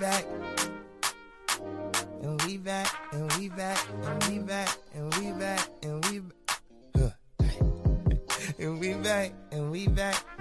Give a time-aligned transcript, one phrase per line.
[0.00, 0.26] back.
[2.22, 7.16] And we back, and we back, and we back, and we back, and we back.
[8.58, 10.33] and we back, and we back.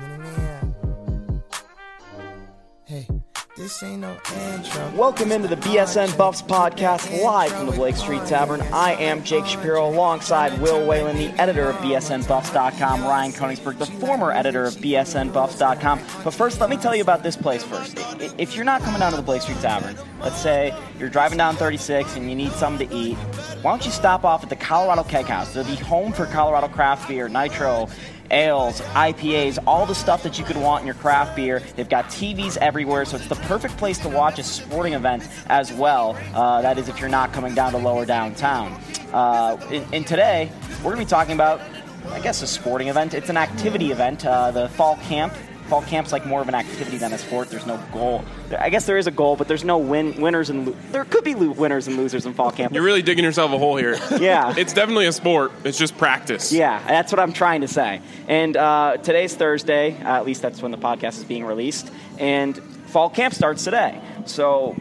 [3.64, 4.18] This ain't no
[4.52, 4.92] intro.
[4.94, 8.60] Welcome into the BSN Buffs podcast live from the Blake Street Tavern.
[8.74, 14.34] I am Jake Shapiro alongside Will Whalen, the editor of BSNBuffs.com, Ryan Koenigsberg, the former
[14.34, 16.02] editor of BSNBuffs.com.
[16.26, 17.98] But first, let me tell you about this place first.
[18.38, 21.56] If you're not coming down to the Blake Street Tavern, let's say you're driving down
[21.56, 23.16] 36 and you need something to eat,
[23.62, 25.54] why don't you stop off at the Colorado Keg House?
[25.54, 27.88] They're the home for Colorado craft beer, nitro,
[28.32, 31.62] ales, IPAs, all the stuff that you could want in your craft beer.
[31.76, 35.72] They've got TVs everywhere, so it's the perfect place to watch a sporting event as
[35.72, 36.18] well.
[36.34, 38.80] Uh, that is, if you're not coming down to lower downtown.
[39.14, 39.58] Uh,
[39.92, 41.62] and, today, we're going to be talking about,
[42.10, 43.14] I guess, a sporting event.
[43.14, 45.34] It's an activity event, uh, the fall camp
[45.74, 47.50] fall camp's like more of an activity than a sport.
[47.50, 48.24] There's no goal.
[48.60, 51.24] I guess there is a goal, but there's no win winners and lo- there could
[51.24, 52.76] be lo- winners and losers in fall camp.
[52.76, 53.98] You're really digging yourself a hole here.
[54.24, 55.52] Yeah, it's definitely a sport.
[55.64, 56.54] It's just practice.
[56.54, 58.02] Yeah, that's what I'm trying to say.
[58.28, 59.98] And uh, today's Thursday.
[60.00, 61.92] Uh, at least that's when the podcast is being released.
[62.20, 62.56] And
[62.86, 64.00] fall camp starts today.
[64.26, 64.76] So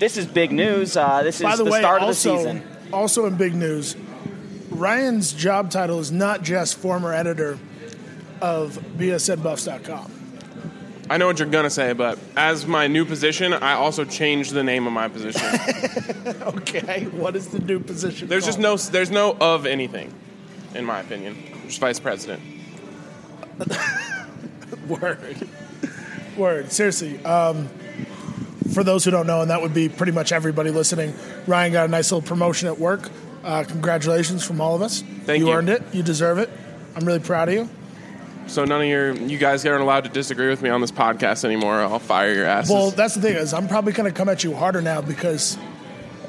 [0.00, 0.96] this is big news.
[0.96, 2.68] Uh, this is By the, the way, start also, of the season.
[2.92, 3.94] Also in big news,
[4.70, 7.60] Ryan's job title is not just former editor
[8.42, 10.12] of BSNBuffs.com.
[11.08, 14.62] I know what you're gonna say, but as my new position, I also changed the
[14.62, 15.46] name of my position.
[16.42, 18.28] okay, what is the new position?
[18.28, 18.58] There's called?
[18.58, 20.12] just no, there's no of anything,
[20.74, 21.36] in my opinion.
[21.66, 22.40] Just vice president.
[24.88, 25.48] word,
[26.36, 26.72] word.
[26.72, 27.68] Seriously, um,
[28.72, 31.14] for those who don't know, and that would be pretty much everybody listening,
[31.46, 33.10] Ryan got a nice little promotion at work.
[33.44, 35.02] Uh, congratulations from all of us.
[35.24, 35.48] Thank you.
[35.48, 35.82] You earned it.
[35.92, 36.48] You deserve it.
[36.96, 37.68] I'm really proud of you.
[38.46, 41.44] So none of your, you guys aren't allowed to disagree with me on this podcast
[41.44, 41.80] anymore.
[41.80, 42.70] I'll fire your asses.
[42.70, 45.56] Well, that's the thing is, I'm probably going to come at you harder now because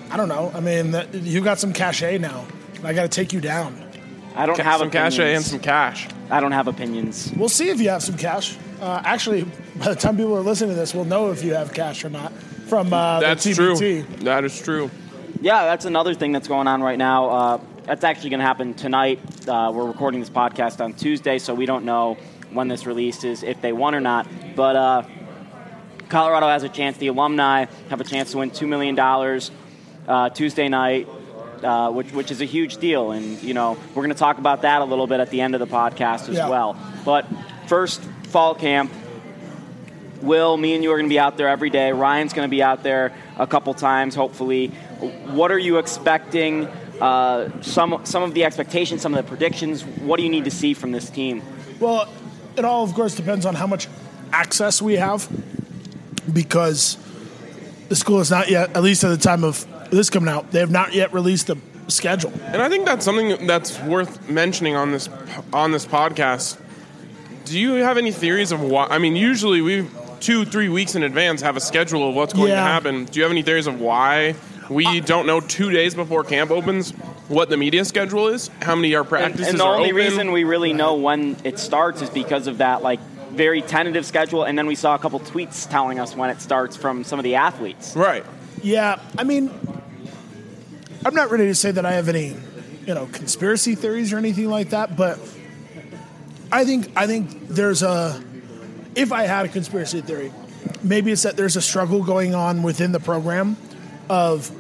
[0.09, 0.51] I don't know.
[0.53, 2.45] I mean, that, you got some cachet now.
[2.83, 3.79] I got to take you down.
[4.35, 5.15] I don't Ca- have some opinions.
[5.15, 6.07] cachet and some cash.
[6.29, 7.31] I don't have opinions.
[7.35, 8.57] We'll see if you have some cash.
[8.81, 9.43] Uh, actually,
[9.77, 12.09] by the time people are listening to this, we'll know if you have cash or
[12.09, 12.31] not
[12.67, 14.03] from uh, That's the true.
[14.23, 14.89] That is true.
[15.41, 17.29] Yeah, that's another thing that's going on right now.
[17.29, 19.19] Uh, that's actually going to happen tonight.
[19.47, 22.17] Uh, we're recording this podcast on Tuesday, so we don't know
[22.51, 24.27] when this releases, if they won or not.
[24.55, 25.03] But uh,
[26.09, 26.97] Colorado has a chance.
[26.97, 28.97] The alumni have a chance to win $2 million
[30.07, 31.07] uh, Tuesday night.
[31.61, 34.63] Uh, which, which is a huge deal, and you know we're going to talk about
[34.63, 36.49] that a little bit at the end of the podcast as Yeah.
[36.49, 36.75] well.
[37.05, 37.25] But
[37.67, 38.91] first, fall camp.
[40.21, 41.93] Will, me and you are going to be out there every day.
[41.93, 44.67] Ryan's going to be out there a couple times, hopefully.
[45.31, 46.67] What are you expecting?
[47.03, 49.83] Uh, some some of the expectations, some of the predictions.
[49.83, 51.43] What do you need to see from this team?
[51.81, 52.07] Well,
[52.55, 53.89] it all, of course, depends on how much
[54.31, 55.27] access we have
[56.31, 56.97] because
[57.89, 60.59] the school is not yet, at least at the time of this coming out, they
[60.59, 61.57] have not yet released a
[61.89, 62.31] schedule.
[62.45, 65.09] And I think that's something that's worth mentioning on this
[65.51, 66.57] on this podcast.
[67.43, 68.87] Do you have any theories of why?
[68.89, 69.89] I mean, usually we
[70.21, 73.03] two, three weeks in advance have a schedule of what's going to happen.
[73.03, 74.35] Do you have any theories of why
[74.69, 76.91] we don't know two days before camp opens
[77.27, 78.49] what the media schedule is?
[78.61, 79.95] How many our And, practices and the only open?
[79.95, 82.99] reason we really know when it starts is because of that like
[83.31, 84.43] very tentative schedule.
[84.43, 87.23] And then we saw a couple tweets telling us when it starts from some of
[87.23, 87.95] the athletes.
[87.95, 88.25] right.
[88.61, 89.51] Yeah, I mean,
[91.05, 92.35] I'm not ready to say that I have any,
[92.85, 95.19] you know, conspiracy theories or anything like that, but
[96.51, 98.23] I think I think there's a
[98.95, 100.31] if I had a conspiracy theory,
[100.81, 103.57] maybe it's that there's a struggle going on within the program
[104.13, 104.51] of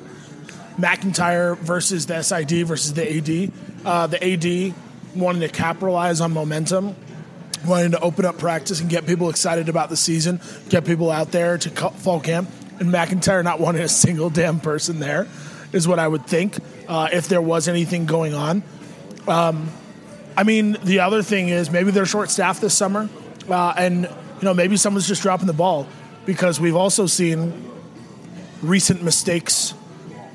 [0.79, 3.51] MacIntyre versus the SID versus the AD.
[3.85, 4.73] Uh, the AD
[5.15, 6.95] wanting to capitalize on momentum,
[7.63, 11.31] wanting to open up practice and get people excited about the season, get people out
[11.31, 12.49] there to fall camp,
[12.79, 15.27] and MacIntyre not wanting a single damn person there
[15.71, 18.63] is what I would think uh, if there was anything going on.
[19.27, 19.69] Um,
[20.35, 23.07] I mean, the other thing is maybe they're short staffed this summer,
[23.47, 25.87] uh, and you know maybe someone's just dropping the ball
[26.25, 27.72] because we've also seen
[28.63, 29.73] recent mistakes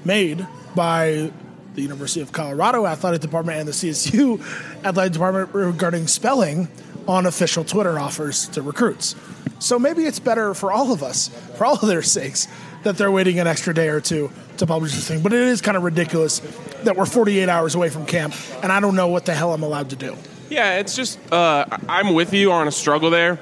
[0.04, 1.32] made by
[1.74, 4.40] the University of Colorado Athletic Department and the CSU
[4.84, 6.68] Athletic Department regarding spelling
[7.06, 9.16] on official Twitter offers to recruits.
[9.60, 12.46] So maybe it's better for all of us, for all of their sakes,
[12.84, 15.22] that they're waiting an extra day or two to publish this thing.
[15.22, 16.40] But it is kind of ridiculous
[16.84, 19.62] that we're 48 hours away from camp and I don't know what the hell I'm
[19.62, 20.16] allowed to do.
[20.50, 23.38] Yeah, it's just uh, I'm with you on a struggle there.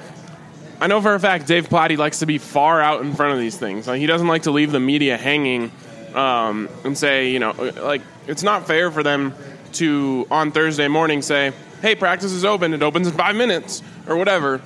[0.79, 3.39] I know for a fact Dave Plati likes to be far out in front of
[3.39, 3.87] these things.
[3.87, 5.71] Like, he doesn't like to leave the media hanging
[6.13, 7.51] um, and say, you know,
[7.81, 9.33] like it's not fair for them
[9.73, 11.51] to on Thursday morning say,
[11.81, 12.73] "Hey, practice is open.
[12.73, 14.61] It opens in five minutes or whatever."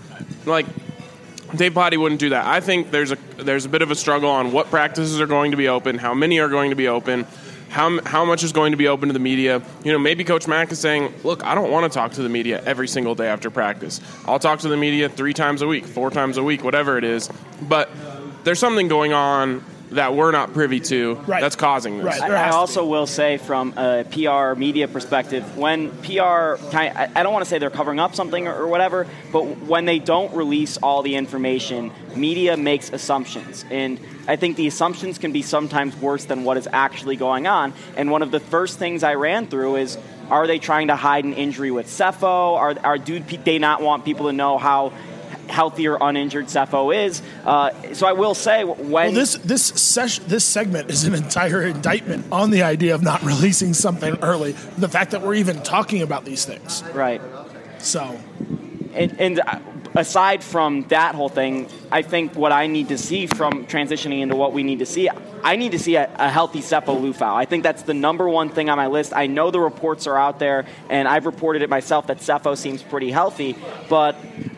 [0.46, 0.66] Like,
[1.56, 2.46] Dave Plati wouldn't do that.
[2.46, 5.52] I think there's a there's a bit of a struggle on what practices are going
[5.52, 7.26] to be open, how many are going to be open,
[7.72, 9.62] how how much is going to be open to the media.
[9.84, 12.30] You know, maybe Coach Mack is saying, "Look, I don't want to talk to the
[12.30, 14.02] media every single day after practice.
[14.26, 17.06] I'll talk to the media three times a week, four times a week, whatever it
[17.06, 17.30] is."
[17.62, 17.90] But
[18.44, 21.42] there's something going on that we're not privy to Right.
[21.42, 22.06] that's causing this.
[22.06, 22.22] Right.
[22.32, 27.24] I, I also will say, from a PR media perspective, when PR, kind I, I
[27.24, 30.34] don't want to say they're covering up something or, or whatever, but when they don't
[30.34, 33.66] release all the information, media makes assumptions.
[33.70, 37.74] And I think the assumptions can be sometimes worse than what is actually going on.
[37.98, 39.98] And one of the first things I ran through is
[40.30, 42.56] are they trying to hide an injury with Sefo?
[42.56, 44.94] Are, are do they not want people to know how
[45.52, 47.22] healthy or uninjured Sefo is?
[47.46, 48.90] Uh, so I will say, when.
[48.90, 53.22] Well, this this sesh, this segment is an entire indictment on the idea of not
[53.24, 54.54] releasing something early.
[54.78, 56.84] The fact that we're even talking about these things.
[56.94, 57.22] right.
[57.80, 58.20] So
[58.94, 59.60] and, and uh,
[59.96, 64.36] aside from that whole thing, I think what I need to see from transitioning into
[64.36, 65.10] what we need to see,
[65.44, 67.34] I need to see a, a healthy Sefo Liufau.
[67.34, 69.14] I think that's the number one thing on my list.
[69.16, 72.84] I know the reports are out there, and I've reported it myself that Sefo seems
[72.84, 73.56] pretty healthy,
[73.90, 74.16] but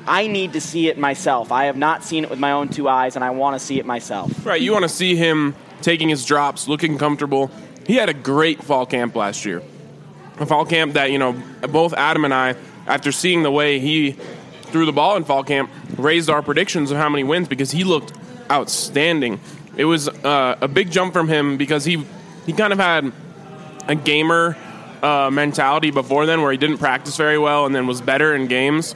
[0.08, 1.52] I need to see it myself.
[1.52, 3.80] I have not seen it with my own two eyes, and I want to see
[3.80, 4.46] it myself.
[4.46, 7.52] Right, you want to see him taking his drops, looking comfortable.
[7.86, 9.62] He had a great fall camp last year.
[10.40, 11.34] A fall camp that, you know,
[11.70, 12.56] both Adam and I,
[12.88, 14.12] after seeing the way he
[14.64, 17.84] threw the ball in fall camp, raised our predictions of how many wins because he
[17.84, 18.14] looked
[18.52, 19.40] outstanding.
[19.78, 22.06] It was uh, a big jump from him because he
[22.46, 23.12] he kind of had
[23.88, 24.58] a gamer
[25.02, 28.48] uh, mentality before then where he didn't practice very well and then was better in
[28.48, 28.96] games.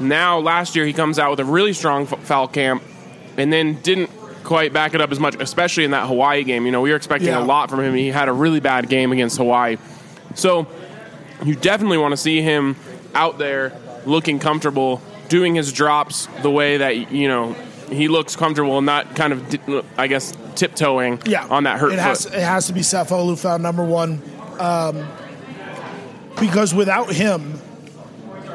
[0.00, 2.82] Now, last year, he comes out with a really strong foul camp
[3.36, 4.10] and then didn't
[4.42, 6.66] quite back it up as much, especially in that Hawaii game.
[6.66, 7.42] You know, we were expecting Yeah.
[7.42, 7.94] a lot from him.
[7.94, 9.76] He had a really bad game against Hawaii.
[10.34, 10.66] So,
[11.44, 12.76] you definitely want to see him
[13.14, 13.72] out there
[14.04, 17.54] looking comfortable, doing his drops the way that, you know,
[17.90, 21.96] he looks comfortable and not kind of, I guess, tiptoeing yeah, on that hurt it
[21.96, 22.02] foot.
[22.02, 24.22] has it has to be Sefo Liufau number one,
[24.58, 25.06] um,
[26.40, 27.60] because without him,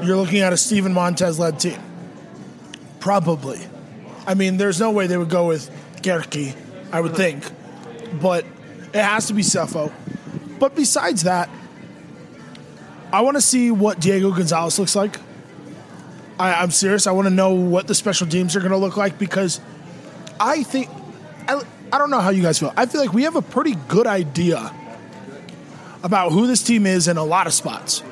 [0.04, 1.80] you're looking at a Steven Montez led team.
[3.00, 3.60] Probably,
[4.28, 5.70] I mean, there's no way they would go with
[6.02, 6.56] Gehrke,
[6.92, 7.44] I would think,
[8.22, 8.46] but
[8.94, 9.92] it has to be Sefo.
[10.60, 11.50] But besides that,
[13.12, 15.18] I want to see what Diego Gonzalez looks like.
[16.38, 17.08] I, I'm serious.
[17.08, 19.60] I want to know what the special teams are going to look like because
[20.40, 20.90] I think
[21.48, 21.62] I,
[21.92, 22.74] I don't know how you guys feel.
[22.78, 24.74] I feel like we have a pretty good idea
[26.04, 28.04] about who this team is in a lot of spots.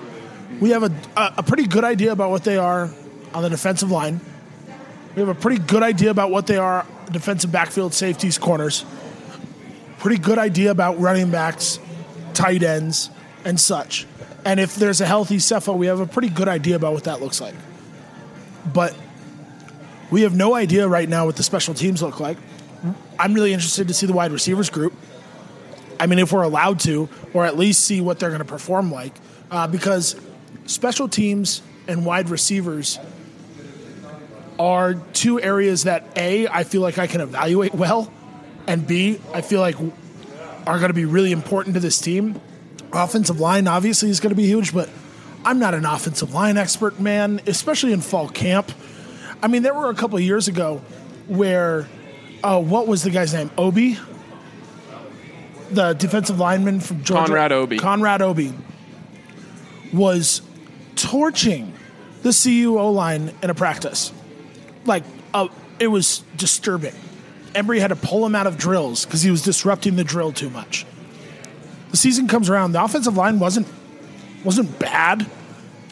[0.60, 2.90] We have a, a, a pretty good idea about what they are
[3.34, 4.20] on the defensive line.
[5.16, 8.86] We have a pretty good idea about what they are defensive backfield safeties, corners.
[10.00, 11.80] Pretty good idea about running backs,
[12.34, 13.10] tight ends,
[13.44, 14.06] and such.
[14.46, 17.22] And if there's a healthy Sefo, we have a pretty good idea about what that
[17.22, 17.56] looks like.
[18.72, 18.96] But
[20.10, 22.38] we have no idea right now what the special teams look like.
[23.20, 24.94] I'm really interested to see the wide receivers group.
[26.00, 28.92] I mean, if we're allowed to, or at least see what they're going to perform
[28.92, 29.14] like,
[29.50, 30.16] uh, because
[30.66, 33.00] special teams and wide receivers
[34.60, 38.12] are two areas that A, I feel like I can evaluate well,
[38.66, 42.40] and B, I feel like are going to be really important to this team.
[42.92, 44.90] Offensive line obviously is going to be huge, but
[45.46, 48.72] I'm not an offensive line expert, man, especially in fall camp.
[49.42, 50.82] I mean, there were a couple of years ago
[51.28, 51.88] where,
[52.44, 53.52] uh, what was the guy's name?
[53.58, 53.98] Obi?
[55.70, 57.26] The defensive lineman from Georgia?
[57.28, 57.78] Conrad Obi.
[57.78, 58.54] Conrad Obi
[59.98, 60.42] was
[60.96, 61.74] torching
[62.24, 64.12] the CUO line in a practice.
[64.86, 65.48] Like, uh,
[65.80, 66.94] it was disturbing.
[67.54, 70.50] Embree had to pull him out of drills because he was disrupting the drill too
[70.50, 70.86] much.
[71.92, 72.74] The season comes around.
[72.74, 73.68] The offensive line wasn't
[74.44, 75.24] wasn't bad.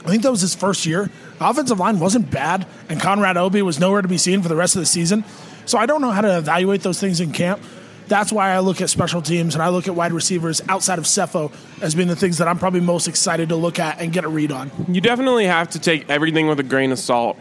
[0.06, 1.10] I think that was his first year.
[1.40, 4.56] The offensive line wasn't bad, and Conrad Obi was nowhere to be seen for the
[4.56, 5.24] rest of the season.
[5.66, 7.62] So I don't know how to evaluate those things in camp.
[8.08, 11.06] That's why I look at special teams and I look at wide receivers outside of
[11.06, 14.26] Sefo as being the things that I'm probably most excited to look at and get
[14.26, 14.72] a read on.
[14.88, 17.38] you definitely have to take everything with a grain of salt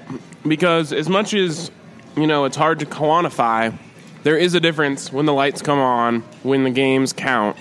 [0.47, 1.71] because as much as
[2.17, 3.77] you know it's hard to quantify
[4.23, 7.57] there is a difference when the lights come on when the games count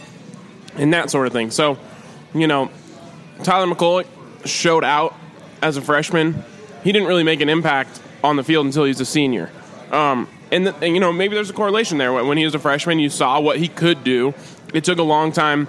[0.75, 1.51] and that sort of thing.
[1.51, 1.77] So
[2.33, 2.71] you know
[3.43, 4.07] tyler mcculloch
[4.45, 5.15] showed out
[5.61, 6.43] as a freshman.
[6.83, 9.49] He didn't really make an impact on the field until he's a senior.
[9.91, 12.59] Um, and, the, and you know maybe there's a correlation there when he was a
[12.59, 14.33] freshman you saw what he could do
[14.73, 15.65] it took a long time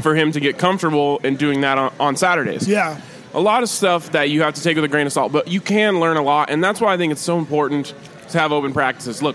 [0.00, 3.00] for him to get comfortable in doing that on, on saturdays Yeah.
[3.32, 5.48] a lot of stuff that you have to take with a grain of salt, but
[5.48, 7.92] you can learn a lot, and that's why I think it's so important
[8.30, 9.22] to have open practices.
[9.22, 9.34] Look,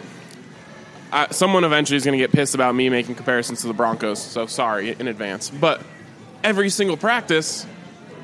[1.12, 4.22] I, someone eventually is going to get pissed about me making comparisons to the Broncos,
[4.22, 5.50] so sorry in advance.
[5.50, 5.82] But
[6.44, 7.66] every single practice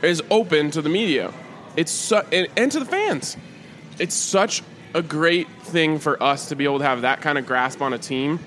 [0.02, 1.34] is open to the media.
[1.76, 3.36] It's su- and, and to the fans.
[4.00, 4.62] It's such
[4.96, 7.92] a great thing for us to be able to have that kind of grasp on
[7.92, 8.40] a team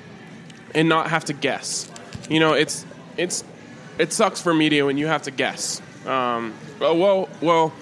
[0.74, 1.88] and not have to guess.
[2.30, 2.86] You know, it's
[3.18, 3.44] it's
[3.98, 5.82] it sucks for media when you have to guess.
[6.06, 7.72] Um, well, well,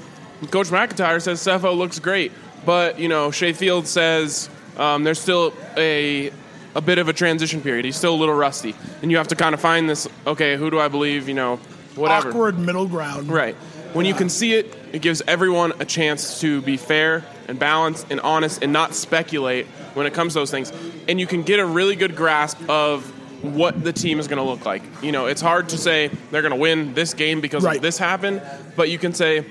[0.51, 2.33] Coach MacIntyre says Sefo looks great,
[2.65, 6.33] but you know, Shay Field says um, there's still a
[6.75, 7.85] a bit of a transition period.
[7.85, 10.09] He's still a little rusty, and you have to kind of find this.
[10.27, 11.29] Okay, who do I believe?
[11.29, 11.57] You know,
[11.95, 12.31] whatever.
[12.31, 13.29] Awkward middle ground.
[13.29, 13.55] Right.
[13.93, 18.07] When you can see it, it gives everyone a chance to be fair and balanced
[18.11, 20.73] and honest and not speculate when it comes to those things.
[21.09, 23.05] And you can get a really good grasp of
[23.43, 24.83] what the team is going to look like.
[25.03, 27.77] You know, it's hard to say they're going to win this game because Right.
[27.77, 28.43] of this happened,
[28.77, 29.45] but you can say,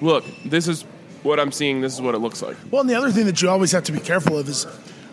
[0.00, 0.82] look, this is
[1.22, 2.56] what I'm seeing, this is what it looks like.
[2.70, 4.66] Well, and the other thing that you always have to be careful of is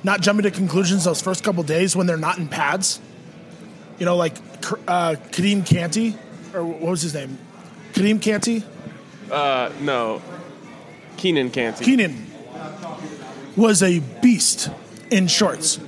[0.04, 3.00] not jumping to conclusions those first couple days when they're not in pads.
[4.00, 4.38] You know, like
[4.88, 6.16] uh, Kadeem Canty,
[6.54, 7.38] or what was his name?
[7.94, 8.64] Kadeem Canty?
[9.32, 10.22] Uh, no.
[11.18, 11.84] Keenan Canty.
[11.84, 12.27] Keenan
[13.58, 14.70] was a beast
[15.10, 15.80] in shorts.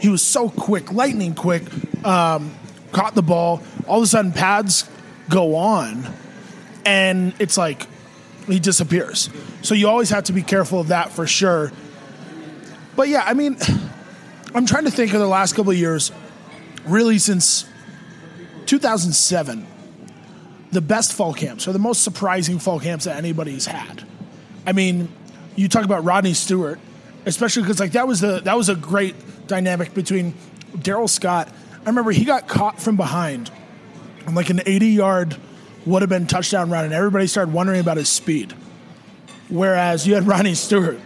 [0.00, 1.62] He was so quick, lightning quick,
[2.04, 2.54] um,
[2.92, 3.62] caught the ball.
[3.86, 4.88] All of a sudden, pads
[5.28, 6.06] go on,
[6.84, 7.86] and it's like
[8.46, 9.30] he disappears.
[9.62, 11.72] So you always have to be careful of that for sure.
[12.94, 13.56] But yeah, I mean,
[14.54, 16.10] I'm trying to think of the last couple of years,
[16.86, 17.68] really since
[18.66, 19.66] 2007,
[20.72, 24.04] the best fall camps or the most surprising fall camps that anybody's had.
[24.66, 25.08] I mean,
[25.56, 26.78] you talk about Rodney Stewart,
[27.24, 29.14] especially because like that was the that was a great
[29.46, 30.34] dynamic between
[30.80, 31.48] Darrell Scott.
[31.84, 33.50] I remember he got caught from behind
[34.26, 35.36] on like an 80 yard
[35.86, 38.52] would have been touchdown run, and everybody started wondering about his speed.
[39.48, 41.00] Whereas you had Rodney Stewart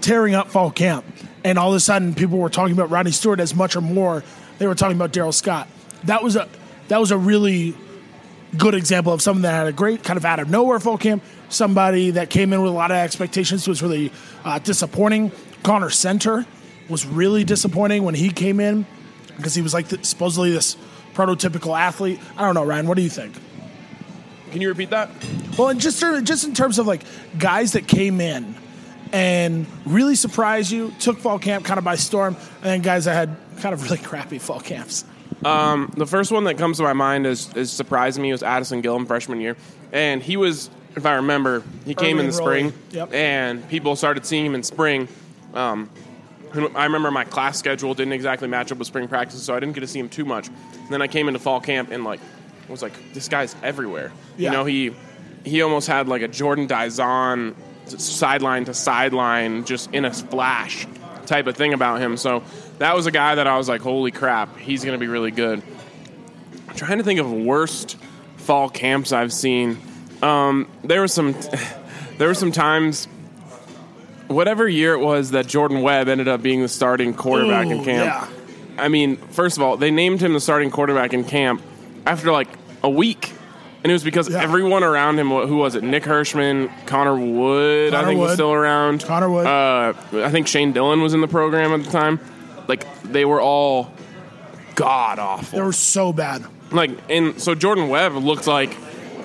[0.00, 1.04] tearing up fall camp,
[1.44, 4.22] and all of a sudden people were talking about Rodney Stewart as much or more
[4.58, 5.68] they were talking about Darrell Scott.
[6.04, 6.48] That was a
[6.88, 7.74] that was a really
[8.56, 11.22] good example of someone that had a great kind of out of nowhere fall camp.
[11.48, 14.12] Somebody that came in with a lot of expectations was really
[14.44, 15.32] uh, disappointing.
[15.62, 16.46] Connor Center
[16.88, 18.86] was really disappointing when he came in
[19.36, 20.76] because he was like the, supposedly this
[21.14, 22.20] prototypical athlete.
[22.36, 22.86] I don't know, Ryan.
[22.86, 23.34] What do you think?
[24.50, 25.10] Can you repeat that?
[25.58, 27.02] Well, and just just in terms of like
[27.38, 28.54] guys that came in
[29.12, 33.14] and really surprised you, took fall camp kind of by storm, and then guys that
[33.14, 35.04] had kind of really crappy fall camps.
[35.42, 39.06] The first one that comes to my mind is, is surprising me was Addison Gillam
[39.06, 39.56] freshman year,
[39.92, 43.12] and he was, if I remember, he came in the spring, Yep.
[43.12, 45.08] and people started seeing him in spring.
[45.54, 45.88] Um,
[46.74, 49.74] I remember my class schedule didn't exactly match up with spring practice, so I didn't
[49.74, 50.48] get to see him too much.
[50.48, 52.20] And then I came into fall camp and like
[52.68, 54.12] was like, this guy's everywhere.
[54.38, 54.50] Yeah.
[54.50, 54.94] You know, he
[55.44, 57.54] he almost had like a Jordan Dizon
[57.86, 60.86] sideline to sideline, just in a splash
[61.26, 62.16] type of thing about him.
[62.16, 62.42] So
[62.78, 65.30] that was a guy that I was like, holy crap, he's going to be really
[65.30, 65.62] good.
[66.68, 67.96] I'm trying to think of worst
[68.36, 69.78] fall camps I've seen.
[70.22, 71.34] Um, there was some,
[72.18, 73.06] there were some times,
[74.28, 78.04] whatever year it was that Jordan Webb ended up being the starting quarterback in camp.
[78.06, 78.28] yeah.
[78.82, 81.62] I mean, first of all, they named him the starting quarterback in camp
[82.06, 82.48] after like
[82.82, 83.32] a week.
[83.82, 84.42] And it was because Yeah.
[84.42, 85.82] everyone around him, who was it?
[85.84, 89.04] Nick Hirschman, Connor Wood, I Connor think was still around.
[89.04, 89.46] Connor Wood.
[89.46, 89.94] Uh,
[90.24, 92.20] I think Shane Dillon was in the program at the time.
[92.68, 93.90] Like, they were all
[94.74, 96.44] god awful They were so bad.
[96.70, 98.70] like and so Jordan Webb looked like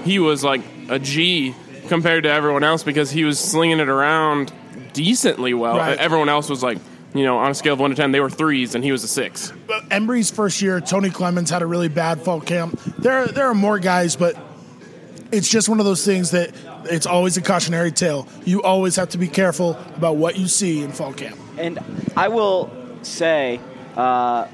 [0.03, 1.53] he was like a G
[1.89, 4.51] compared to everyone else because he was slinging it around
[4.93, 5.77] decently well.
[5.77, 5.97] Right.
[5.97, 6.79] Everyone else was like,
[7.13, 9.03] you know, on a scale of one to ten, they were threes and he was
[9.03, 9.53] a six.
[9.67, 12.79] But Embree's first year, Toney Clemons had a really bad fall camp.
[12.97, 14.35] There, there are more guys, but
[15.31, 16.51] it's just one of those things that
[16.85, 18.27] it's always a cautionary tale.
[18.45, 21.37] You always have to be careful about what you see in fall camp.
[21.57, 21.77] And
[22.17, 22.71] I will
[23.05, 23.59] say,
[23.95, 24.47] uh,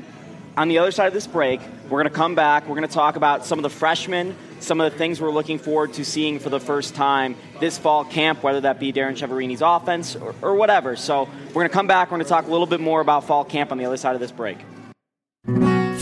[0.58, 2.68] on the other side of this break, we're going to come back.
[2.68, 5.58] We're going to talk about some of the freshmen, some of the things we're looking
[5.58, 9.62] forward to seeing for the first time this fall camp, whether that be Darrin Chiaverini's
[9.62, 10.96] offense or, or whatever.
[10.96, 12.12] So we're going to come back.
[12.12, 14.16] We're going to talk a little bit more about fall camp on the other side
[14.16, 14.58] of this break.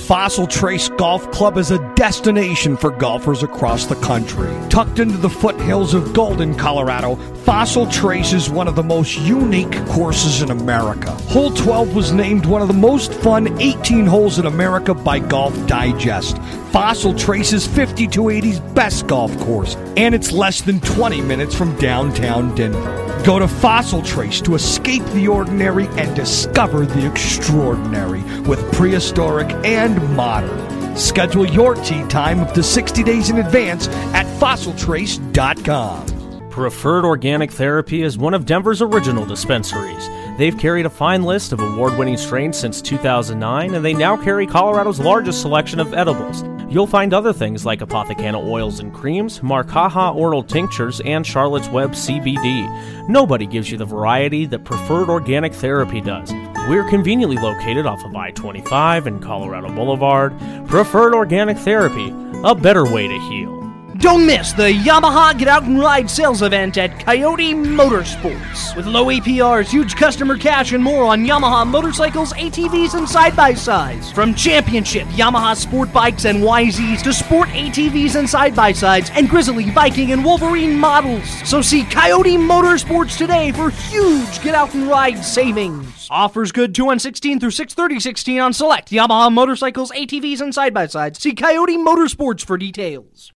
[0.08, 4.50] Fossil Trace Golf Club is a destination for golfers across the country.
[4.70, 9.76] Tucked into the foothills of Golden, Colorado, Fossil Trace is one of the most unique
[9.88, 11.12] courses in America.
[11.28, 15.54] Hole 12 was named one of the most fun 18 holes in America by Golf
[15.68, 16.38] Digest.
[16.72, 22.56] Fossil Trace is 5280's best golf course, and it's less than 20 minutes from downtown
[22.56, 23.07] Denver.
[23.26, 30.16] Go to Fossil Trace to escape the ordinary and discover the extraordinary with prehistoric and
[30.16, 30.96] modern.
[30.96, 36.18] Schedule your tee time up to 60 days in advance at fossiltrace.com.
[36.50, 40.10] Preferred Organic Therapy is one of Denver's original dispensaries.
[40.40, 44.48] They've carried a fine list of award winning strains since 2009, and they now carry
[44.48, 46.44] Colorado's largest selection of edibles.
[46.70, 51.92] You'll find other things like Apothecanna oils and creams, Marcaha oral tinctures, and Charlotte's Web
[51.92, 53.08] CBD.
[53.08, 56.34] Nobody gives you the variety that Preferred Organic Therapy does.
[56.68, 60.38] We're conveniently located off of I 25 and Colorado Boulevard.
[60.68, 63.57] Preferred Organic Therapy, a better way to heal.
[64.00, 68.76] Don't miss the Yamaha Get Out and Ride sales event at Coyote Motorsports.
[68.76, 73.56] With low APRs, huge customer cash, and more on Yamaha motorcycles, ATVs, and side by
[73.56, 74.12] sides.
[74.12, 79.28] From championship Yamaha sport bikes and YZs to sport ATVs and side by sides, and
[79.28, 81.28] Grizzly, Viking, and Wolverine models.
[81.50, 86.08] So see Coyote Motorsports today for huge Get Out and Ride savings.
[86.12, 90.86] Offers good 2 on 16 through 63016 on select Yamaha motorcycles, ATVs, and side by
[90.86, 91.20] sides.
[91.20, 93.32] See Coyote Motorsports for details.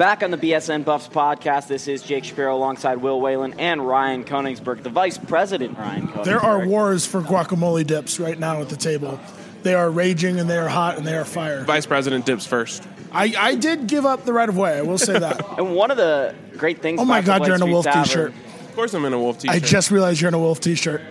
[0.00, 4.24] Back on the BSN Buffs podcast, this is Jake Shapiro alongside Will Whalen and Ryan
[4.24, 6.24] Koenigsberg, the vice president, Ryan Koenigsberg.
[6.24, 9.20] There are wars for guacamole dips right now at the table.
[9.62, 11.64] They are raging and they are hot and they are fire.
[11.64, 12.82] Vice President dips first.
[13.12, 14.78] I, I did give up the right of way.
[14.78, 15.46] I will say that.
[15.58, 18.32] And one of the great things Oh my God, you're in a Wolf t-shirt.
[18.70, 19.54] Of course, I'm in a wolf t-shirt.
[19.54, 21.02] I just realized you're in a wolf t-shirt.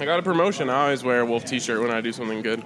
[0.00, 0.70] I got a promotion.
[0.70, 2.64] I always wear a wolf t-shirt when I do something good.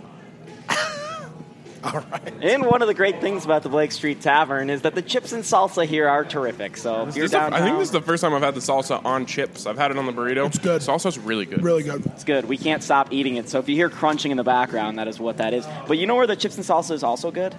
[1.85, 2.33] All right.
[2.43, 5.33] And one of the great things about the Blake Street Tavern is that the chips
[5.33, 6.77] and salsa here are terrific.
[6.77, 8.43] So if you're This is the- downtown, I think this is the first time I've
[8.43, 9.67] had the salsa on chips.
[9.67, 10.47] I've had it on the burrito.
[10.47, 10.81] It's good.
[10.83, 11.63] Salsa's really good.
[11.63, 12.05] Really good.
[12.07, 12.47] it's good.
[12.47, 13.49] We can't stop eating it.
[13.49, 15.67] So if you hear crunching in the background, that is what that is.
[15.87, 17.55] But you know where the chips and salsa is also good?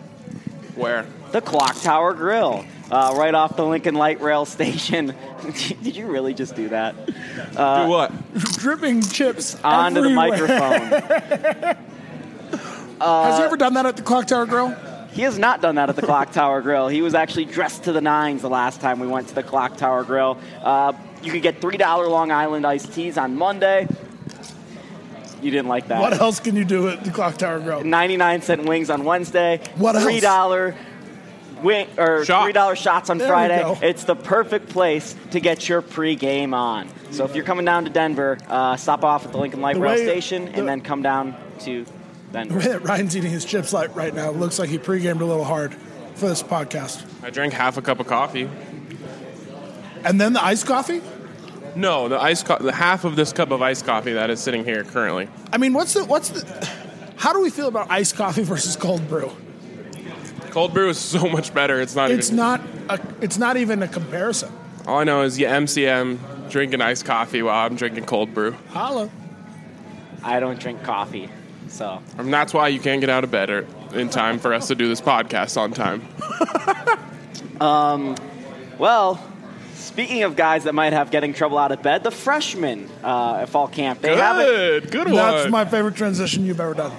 [0.75, 1.05] Where?
[1.31, 5.13] The Clock Tower Grill, uh, right off the Lincoln Light Rail station.
[5.83, 7.05] Did you really just do that?
[7.05, 7.13] do
[7.89, 8.11] what?
[8.57, 11.77] Dripping chips Onto the everywhere.
[13.00, 13.25] Microphone.
[13.32, 14.75] Has he ever done that at the Clock Tower Grill?
[15.12, 16.88] He has not done that at the Clock Tower Grill.
[16.88, 19.75] He was actually dressed to the nines the last time we went to the Clock
[19.77, 20.38] Tower Grill.
[20.63, 23.88] Uh, you could get $3 Long Island iced teas on Monday.
[25.41, 26.00] You didn't like that.
[26.01, 27.84] What else can you do at the Clock Tower Grill?
[27.84, 29.62] 99 cent wings on Wednesday.
[29.77, 30.06] What else?
[30.06, 30.75] $3
[31.63, 32.53] wing or Shot.
[32.53, 33.62] $3 shots on There we Friday.
[33.62, 33.77] go.
[33.82, 36.88] It's the perfect place to get your pregame on.
[37.12, 39.82] So if you're coming down to Denver, uh, stop off at the Lincoln Light The
[39.82, 41.86] Rail way- Station the- and then come down to
[42.31, 45.25] The way that Ryan's eating his chips like right now looks like he pre-gamed a
[45.25, 45.74] little hard
[46.15, 47.06] for this podcast.
[47.23, 48.49] I drank half a cup of coffee.
[50.04, 51.01] And then the iced coffee?
[51.75, 54.63] No, the ice, co- the half of this cup of iced coffee that is sitting
[54.63, 55.27] here currently.
[55.51, 56.69] I mean, what's the what's the
[57.17, 59.32] how do we feel about iced coffee versus cold brew?
[60.51, 61.80] Cold brew is so much better.
[61.82, 62.12] It's not.
[62.12, 64.51] It's even, not a, it's not even a comparison.
[64.88, 68.56] All I know is you MCM drinking iced coffee while I'm drinking cold brew.
[68.69, 69.10] Holla.
[70.23, 71.30] I don't drink coffee.
[71.69, 74.67] So And that's why you can't get out of bed or, in time for us
[74.67, 76.01] to do this podcast on time.
[77.62, 78.15] um,
[78.77, 79.23] Well,
[79.75, 83.49] speaking of guys that might have getting trouble out of bed, the freshmen uh, at
[83.49, 85.15] fall camp they haven't Good, good one.
[85.15, 86.91] That's my favorite transition you've ever done.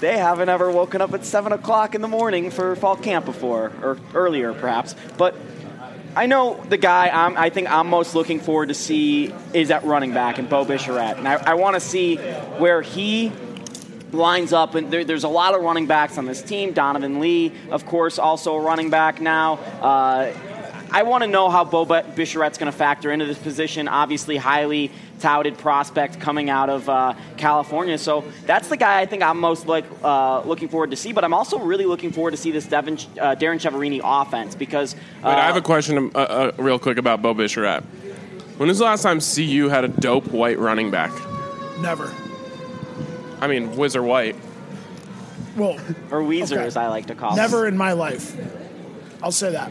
[0.00, 3.72] they haven't ever woken up at seven o'clock in the morning for fall camp before,
[3.82, 4.94] or earlier perhaps.
[5.16, 5.34] But
[6.16, 9.84] I know the guy I'm, I think I'm most looking forward to see is at
[9.84, 13.30] running back and Beau Bisharat, and I, I want to see where he
[14.12, 14.74] lines up.
[14.74, 16.72] And there, there's a lot of running backs on this team.
[16.72, 19.54] Donovan Lee, of course, also a running back now.
[19.80, 20.32] Uh,
[20.90, 23.88] I want to know how Beau Bisharat's going to factor into this position.
[23.88, 24.90] Obviously, highly
[25.20, 27.98] touted prospect coming out of uh, California.
[27.98, 31.12] So that's the guy I think I'm most like uh, looking forward to see.
[31.12, 34.94] But I'm also really looking forward to see this Devin, uh, Darrin Chiaverini offense because.
[34.94, 37.84] Uh, Wait, I have a question uh, uh, real quick about Beau Bisharat.
[38.56, 41.12] When was the last time CU had a dope white running back?
[41.80, 42.12] Never.
[43.40, 44.36] I mean, Whizzer White.
[45.56, 45.76] Well,
[46.10, 46.66] or Weezer, Okay.
[46.66, 47.36] as I like to call him.
[47.36, 48.36] never in my life.
[49.22, 49.70] I'll say that.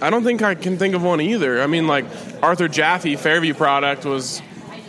[0.00, 1.62] I don't think I can think of one either.
[1.62, 2.04] I mean, like
[2.42, 4.42] Arthur Jaffee, Fairview product was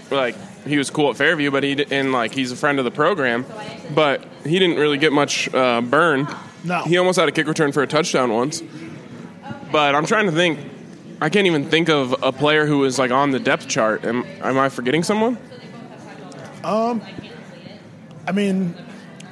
[0.10, 2.86] like he was cool at Fairview, but he d- and like he's a friend of
[2.86, 3.46] the program,
[3.94, 6.28] but he didn't really get much uh, burn.
[6.64, 6.82] No.
[6.84, 8.64] he almost had a kick return for a touchdown once.
[9.72, 10.60] But I'm trying to think.
[11.22, 14.04] I can't even think of a player who was like on the depth chart.
[14.04, 15.38] Am, am I forgetting someone?
[16.64, 17.02] Um,
[18.28, 18.76] I mean,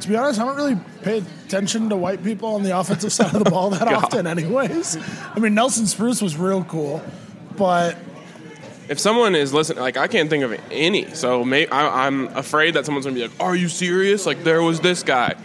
[0.01, 3.33] to be honest, I don't really pay attention to white people on the offensive side
[3.33, 4.97] of the ball that often, anyways.
[5.35, 7.01] I mean, Nelson Spruce was real cool,
[7.57, 7.97] but
[8.89, 12.73] If someone is listening, like I can't think of any, so may, I, I'm afraid
[12.73, 14.25] that someone's gonna be like, "Are you serious?
[14.25, 15.35] Like there was this guy,"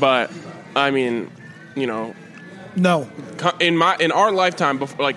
[0.00, 0.30] but
[0.74, 1.30] I mean,
[1.76, 2.14] you know,
[2.74, 3.08] no.
[3.60, 5.16] in my in our lifetime, before like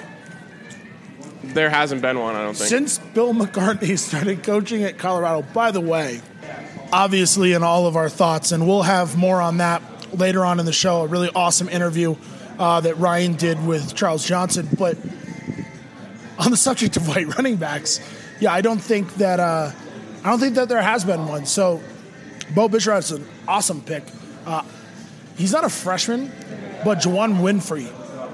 [1.44, 2.36] there hasn't been one.
[2.36, 2.70] I don't think.
[2.70, 6.22] Since Bill McCartney started coaching at Colorado, by the way,
[6.92, 9.82] obviously in all of our thoughts, and we'll have more on that
[10.18, 11.02] later on in the show.
[11.02, 12.16] A really awesome interview
[12.60, 14.68] uh, that Ryan did with Charles Johnson.
[14.78, 14.98] But
[16.40, 18.00] on the subject of white running backs,
[18.40, 19.72] yeah, I don't think that uh,
[20.24, 21.46] I don't think that there has been one.
[21.46, 21.82] So
[22.56, 24.04] Beau Bisharat's an awesome pick.
[24.46, 24.64] Uh,
[25.38, 26.32] he's not a freshman,
[26.84, 27.92] but Juwann Winfree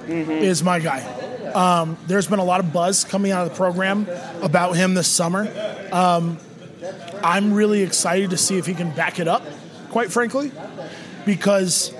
[0.09, 1.18] is my guy.
[1.55, 4.07] Um, there's been a lot of buzz coming out of the program
[4.41, 5.47] about him this summer.
[5.91, 6.37] Um,
[7.23, 9.43] I'm really excited to see if he can back it up,
[9.89, 10.51] quite frankly,
[11.25, 11.93] because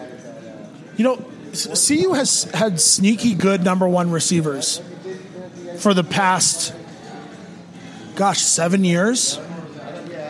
[0.97, 1.17] you know
[1.51, 4.81] CU has had sneaky good number one receivers
[5.79, 6.73] for the past,
[8.15, 9.39] gosh, seven years.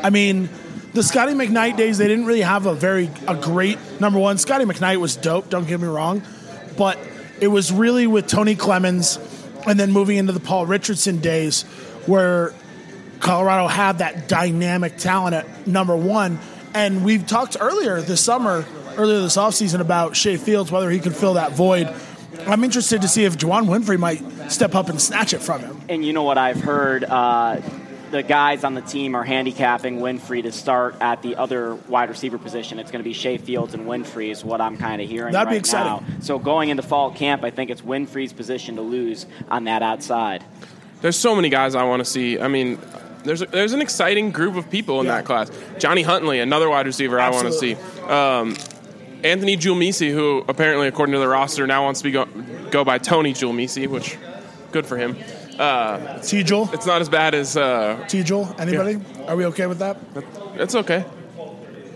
[0.03, 0.49] I mean,
[0.93, 4.37] the Scotty McKnight days, they didn't really have a very a great number one.
[4.37, 6.23] Scotty McKnight was dope, don't get me wrong,
[6.77, 6.97] but
[7.41, 9.17] it was really with Toney Clemons
[9.67, 11.63] and then moving into the Paul Richardson days
[12.05, 12.53] where
[13.19, 16.39] Colorado had that dynamic talent at number one.
[16.73, 18.65] And we've talked earlier this summer,
[18.97, 21.93] earlier this offseason about Shay Fields, whether he could fill that void.
[22.45, 25.81] I'm interested to see if Juwann Winfree might step up and snatch it from him.
[25.89, 27.03] And you know what I've heard?
[27.03, 27.61] Uh,
[28.11, 32.37] the guys on the team are handicapping Winfree to start at the other wide receiver
[32.37, 32.79] position.
[32.79, 35.33] It's going to be Shay Fields and Winfree, is what I'm kind of hearing.
[35.33, 35.91] That'd be exciting.
[35.91, 36.03] now.
[36.21, 40.43] So going into fall camp, I think it's Winfree's position to lose on that outside.
[41.01, 42.39] There's so many guys I want to see.
[42.39, 42.77] I mean,
[43.23, 45.17] there's a, there's an exciting group of people in Yeah.
[45.17, 45.51] that class.
[45.77, 47.75] Johnny Huntley, another wide receiver I want to see.
[48.07, 48.55] Um,
[49.23, 52.25] Anthony Julmisse, who apparently, according to the roster, now wants to be go,
[52.71, 54.17] go by Tony Julmisse, which
[54.71, 55.17] good for him.
[55.59, 58.97] Uh, Tejul, it's not as bad as uh, Tejul, anybody?
[59.27, 59.97] Are we okay with that?
[60.55, 61.03] it's okay.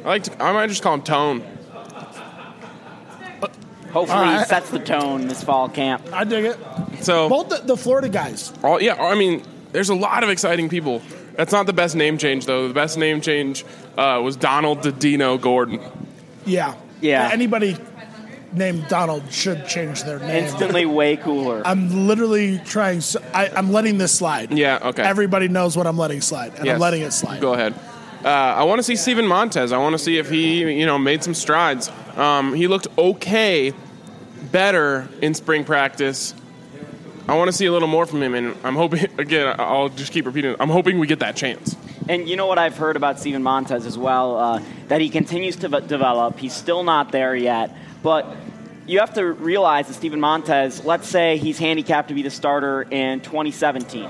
[0.03, 1.43] I like to, I might just call him Tone.
[3.93, 6.01] Hopefully, All he sets the tone this fall camp.
[6.11, 6.57] I dig it.
[7.01, 8.51] So Both the, the Florida guys.
[8.63, 11.01] All, yeah, I mean, there's a lot of exciting people.
[11.35, 12.67] That's not the best name change, though.
[12.67, 13.63] The best name change
[13.95, 15.79] uh, was Donald Dino Gordon.
[16.45, 16.73] Yeah.
[17.01, 17.29] Yeah.
[17.31, 17.77] Anybody
[18.55, 20.29] named Donald should change their name.
[20.45, 21.61] Instantly way cooler.
[21.65, 23.01] I'm literally trying.
[23.01, 24.51] So, I, I'm letting this slide.
[24.51, 25.03] Yeah, okay.
[25.03, 26.75] Everybody knows what I'm letting slide, and Yes.
[26.75, 27.41] I'm letting it slide.
[27.41, 27.73] Go ahead.
[28.23, 29.71] Uh, I want to see Steven Montez.
[29.71, 31.91] I want to see if he, you know, made some strides.
[32.15, 33.73] Um, he looked okay,
[34.51, 36.33] better in spring practice.
[37.27, 39.07] I want to see a little more from him, and I'm hoping.
[39.17, 40.55] Again, I'll just keep repeating.
[40.59, 41.75] I'm hoping we get that chance.
[42.09, 44.37] And you know what I've heard about Steven Montez as well?
[44.37, 46.37] Uh, that he continues to v- develop.
[46.37, 47.73] He's still not there yet.
[48.03, 48.27] But
[48.85, 52.81] you have to realize that Steven Montez, let's say he's handicapped to be the starter
[52.83, 54.09] in 2017.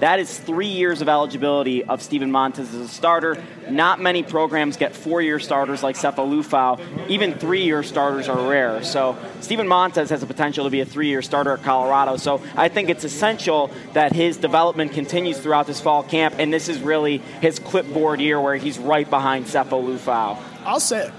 [0.00, 3.42] That is three years of eligibility of Steven Montez as a starter.
[3.68, 6.80] Not many programs get four year starters like Sefo Liufau.
[7.10, 8.82] Even three year starters are rare.
[8.82, 12.16] So Steven Montez has the potential to be a three year starter at Colorado.
[12.16, 16.36] So I think it's essential that his development continues throughout this fall camp.
[16.38, 20.38] And this is really his clipboard year where he's right behind Sefo Liufau.
[20.64, 21.10] I'll say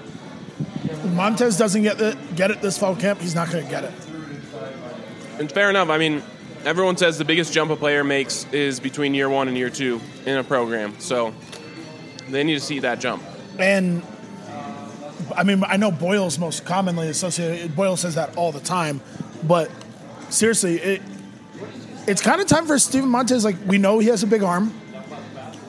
[1.15, 3.19] Montez doesn't get it, get it this fall camp.
[3.21, 3.93] He's not going to get it.
[5.39, 5.89] And fair enough.
[5.89, 6.21] I mean,
[6.65, 9.99] everyone says the biggest jump a player makes is between year one and year two
[10.25, 10.99] in a program.
[10.99, 11.33] So
[12.29, 13.23] they need to see that jump.
[13.59, 14.03] And
[15.35, 17.75] I mean, I know Boyle's most commonly associated.
[17.75, 19.01] Boyle says that all the time,
[19.43, 19.69] but
[20.29, 21.01] seriously, it
[22.07, 23.45] it's kind of time for Steven Montez.
[23.45, 24.73] Like we know he has a big arm,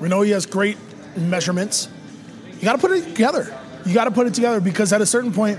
[0.00, 0.78] we know he has great
[1.16, 1.88] measurements.
[2.54, 3.58] You got to put it together.
[3.84, 5.58] You got to put it together because at a certain point,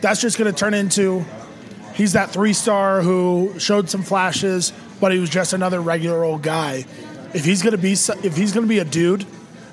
[0.00, 1.24] that's just going to turn into
[1.94, 6.42] he's that three star who showed some flashes, but he was just another regular old
[6.42, 6.84] guy.
[7.34, 9.26] If he's going to be if he's going to be a dude,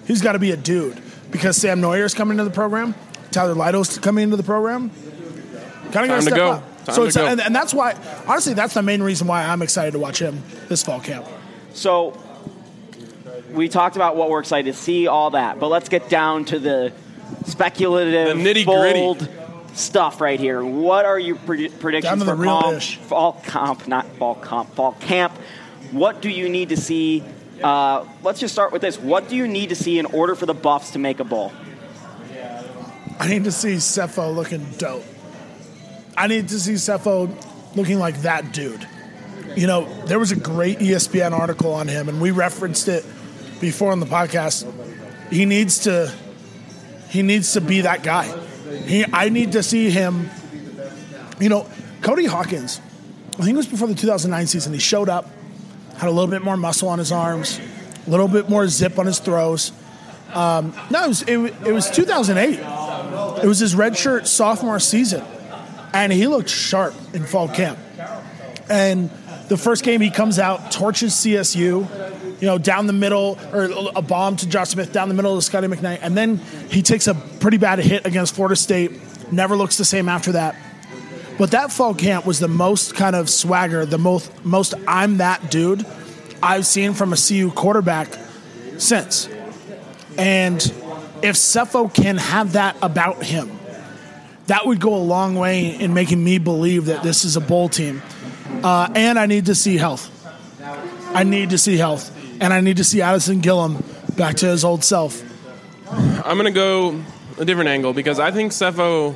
[0.05, 1.01] he's got to be a dude
[1.31, 2.95] because Sam Noyer's coming into the program,
[3.31, 4.91] Tyler Lytle's coming into the program.
[5.91, 6.51] Kind of got Time to to go.
[6.51, 6.85] up.
[6.85, 7.25] Time so to it's, go.
[7.25, 7.95] And, and that's why,
[8.27, 11.25] honestly, that's the main reason why I'm excited to watch him this fall camp.
[11.73, 12.19] So
[13.51, 16.59] we talked about what we're excited to see, all that, but let's get down to
[16.59, 16.93] the
[17.49, 18.99] speculative, The nitty-gritty.
[18.99, 19.29] bold
[19.73, 20.63] stuff right here.
[20.63, 24.93] What are your pred- predictions Down the for comp- fall comp, not fall comp, fall
[24.99, 25.33] camp?
[25.91, 27.23] What do you need to see?
[27.63, 28.97] Uh, let's just start with this.
[28.99, 31.51] What do you need to see in order for the Buffs to make a bowl?
[33.19, 35.03] I need to see Sefo looking dope.
[36.15, 37.29] I need to see Sefo
[37.75, 38.87] looking like that dude.
[39.55, 43.05] You know, there was a great ESPN article on him, and we referenced it
[43.59, 44.71] before on the podcast.
[45.31, 46.13] He needs to,
[47.09, 48.25] he needs to be that guy.
[48.85, 50.29] He, I need to see him.
[51.39, 51.67] You know,
[52.01, 52.79] Cody Hawkins.
[53.33, 54.73] I think it was before the 2009 season.
[54.73, 55.29] He showed up,
[55.97, 57.59] had a little bit more muscle on his arms,
[58.05, 59.71] a little bit more zip on his throws.
[60.33, 62.59] Um, no, it was, it, it was 2008.
[63.43, 65.23] It was his redshirt sophomore season,
[65.93, 67.79] and he looked sharp in fall camp.
[68.69, 69.09] And
[69.47, 71.87] the first game, he comes out, torches CSU,
[72.39, 75.43] you know, down the middle, or a bomb to Josh Smith down the middle of
[75.43, 76.37] Scotty McKnight, and then
[76.69, 79.31] he takes a pretty bad hit against Florida State.
[79.31, 80.55] Never looks the same after that.
[81.37, 85.49] But that fall camp was the most kind of swagger, the most most I'm that
[85.49, 85.85] dude
[86.41, 88.09] I've seen from a CU quarterback
[88.77, 89.29] since.
[90.17, 90.57] And
[91.21, 93.57] if Sefo can have that about him,
[94.47, 97.69] that would go a long way in making me believe that this is a bowl
[97.69, 98.01] team.
[98.63, 100.09] Uh, and I need to see health.
[101.13, 103.83] I need to see health, and I need to see Addison Gillam
[104.15, 105.23] back to his old self.
[105.91, 107.01] I'm going to go
[107.39, 109.15] a different angle because I think Sefo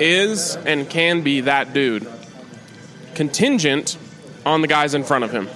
[0.00, 2.06] is and can be that dude.
[3.14, 3.96] Contingent
[4.44, 5.48] on the guys in front of him.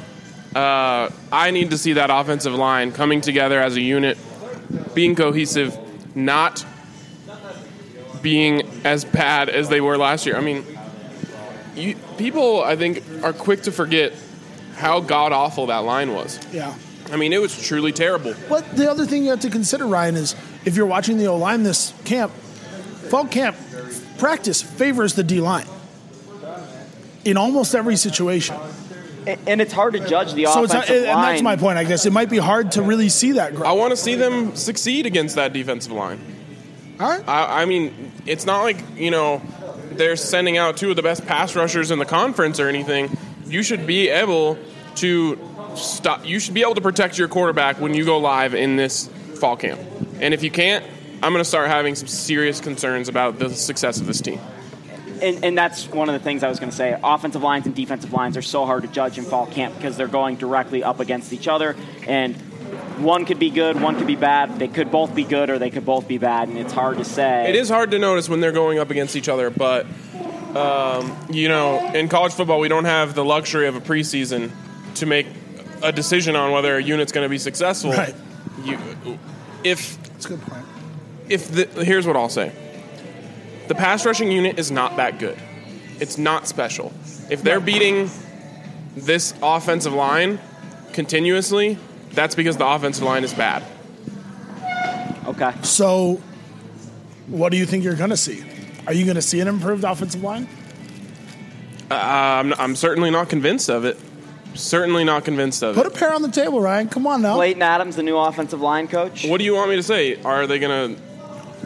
[0.54, 4.16] Uh, I need to see that offensive line coming together as a unit,
[4.94, 5.76] being cohesive,
[6.16, 6.64] not
[8.22, 10.36] being as bad as they were last year.
[10.36, 10.64] I mean,
[11.74, 14.12] you, people, I think, are quick to forget
[14.76, 16.38] how god awful that line was.
[16.52, 16.74] Yeah.
[17.14, 18.34] I mean, it was truly terrible.
[18.48, 21.36] But the other thing you have to consider, Ryan, is if you're watching the O
[21.36, 23.56] line this camp, fall camp
[24.18, 25.66] practice favors the D line
[27.24, 28.56] in almost every situation.
[29.26, 31.32] A- And it's hard to judge the So it's offensive not, and line.
[31.32, 31.78] that's my point.
[31.78, 34.56] I guess it might be hard to really see that I want to see them
[34.56, 36.20] succeed against that defensive line.
[37.00, 37.28] All right.
[37.28, 39.40] I, I mean, it's not like you know
[39.92, 43.16] they're sending out two of the best pass rushers in the conference or anything.
[43.46, 44.58] You should be able
[44.96, 45.36] to
[45.76, 46.24] stop.
[46.24, 49.08] You should be able to protect your quarterback when you go live in this
[49.40, 49.80] fall camp.
[50.20, 50.84] And if you can't,
[51.22, 54.38] I'm going to start having some serious concerns about the success of this team.
[55.22, 56.98] and, and that's one of the things I was going to say.
[57.02, 60.06] Offensive lines and defensive lines are so hard to judge in fall camp because they're
[60.06, 62.36] going directly up against each other, and
[62.98, 64.58] one could be good, one could be bad.
[64.58, 67.04] They could both be good, or they could both be bad, and it's hard to
[67.04, 67.48] say.
[67.48, 69.86] It is hard to notice when they're going up against each other, but
[70.54, 74.50] um, you know, in college football, we don't have the luxury of a preseason
[74.96, 75.26] to make
[75.84, 77.92] a decision on whether a unit's going to be successful.
[77.92, 78.14] Right.
[78.64, 78.78] You,
[79.62, 80.64] if That's a good point.
[81.28, 82.52] if the, here's what I'll say,
[83.68, 85.38] the pass rushing unit is not that good.
[86.00, 86.92] It's not special.
[87.30, 88.10] If they're beating
[88.96, 90.38] this offensive line
[90.92, 91.78] continuously,
[92.12, 93.62] that's because the offensive line is bad.
[95.26, 95.52] Okay.
[95.62, 96.20] So,
[97.28, 98.44] what do you think you're going to see?
[98.86, 100.46] Are you going to see an improved offensive line?
[101.90, 103.98] Uh, I'm, I'm certainly not convinced of it.
[104.54, 105.82] Certainly not convinced of it.
[105.82, 105.96] Put it.
[105.96, 106.88] a pair on the table, Ryan.
[106.88, 107.36] Come on now.
[107.36, 109.26] Klayton Adams, the new offensive line coach.
[109.26, 110.20] What do you want me to say?
[110.22, 110.96] Are they gonna?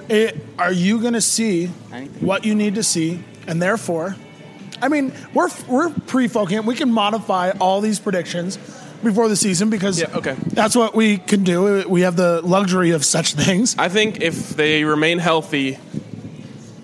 [0.09, 2.27] It- are you going to see Anything.
[2.27, 4.17] what you need to see, and therefore,
[4.83, 6.67] I mean, we're we're pre-fall camp.
[6.67, 8.57] We can modify all these predictions
[9.05, 10.35] before the season because Yeah, okay.
[10.49, 11.85] that's what we can do.
[11.89, 13.77] We have the luxury of such things.
[13.79, 15.79] I think if they remain healthy,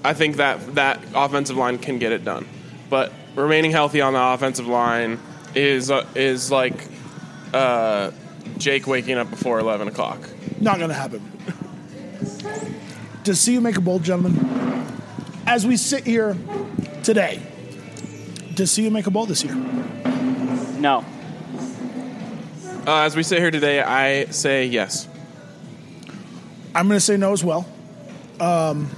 [0.05, 2.47] I think that that offensive line can get it done.
[2.91, 5.19] But remaining healthy on the offensive line
[5.55, 6.75] is uh, is like
[7.53, 8.11] uh,
[8.59, 10.21] Jake waking up before eleven o'clock.
[10.61, 11.31] Not going to happen.
[13.23, 14.87] Does CU make a bold, gentlemen?
[15.47, 16.37] As we sit here
[17.03, 17.41] today,
[18.55, 19.55] does CU make a bold this year?
[19.55, 21.05] No.
[22.87, 25.09] Uh, as we sit here today, I say yes.
[26.75, 27.67] I'm going to say no as well,
[28.41, 28.91] um,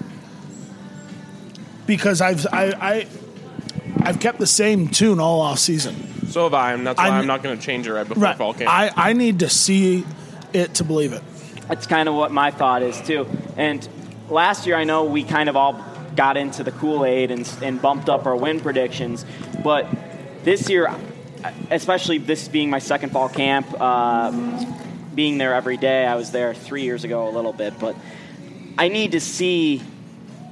[1.86, 3.06] because I've I, I
[4.00, 5.94] I've kept the same tune all off season.
[6.36, 8.22] So have I, and that's why I'm- I'm, not going to change it right before
[8.22, 8.36] Right.
[8.36, 8.70] fall camp.
[8.70, 10.04] I, I need to see
[10.52, 11.22] it to believe it.
[11.66, 13.26] That's kind of what my thought is too.
[13.56, 13.88] And
[14.28, 15.82] last year, I know we kind of all
[16.14, 19.24] got into the Kool Aid and, and bumped up our win predictions,
[19.64, 19.86] but
[20.44, 20.94] this year,
[21.70, 24.30] especially this being my second fall camp, uh,
[25.14, 27.96] being there every day, I was there three years ago a little bit, but
[28.76, 29.82] I need to see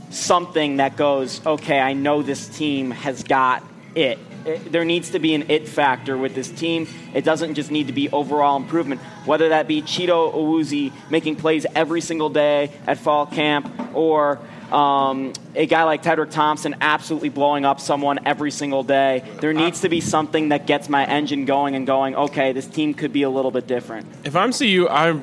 [0.09, 3.63] something that goes, okay, I know this team has got
[3.95, 4.19] it.
[4.47, 6.87] It- There needs to be an it factor with this team.
[7.15, 11.67] It doesn't just need to be overall improvement, whether that be Cheeto Awuzie making plays
[11.75, 14.39] every single day at fall camp or
[14.73, 19.23] um, a guy like Tedric Thompson absolutely blowing up someone every single day.
[19.41, 22.93] There needs to be something that gets my engine going and going, okay, this team
[22.95, 24.07] could be a little bit different.
[24.25, 25.21] if I'm CU, I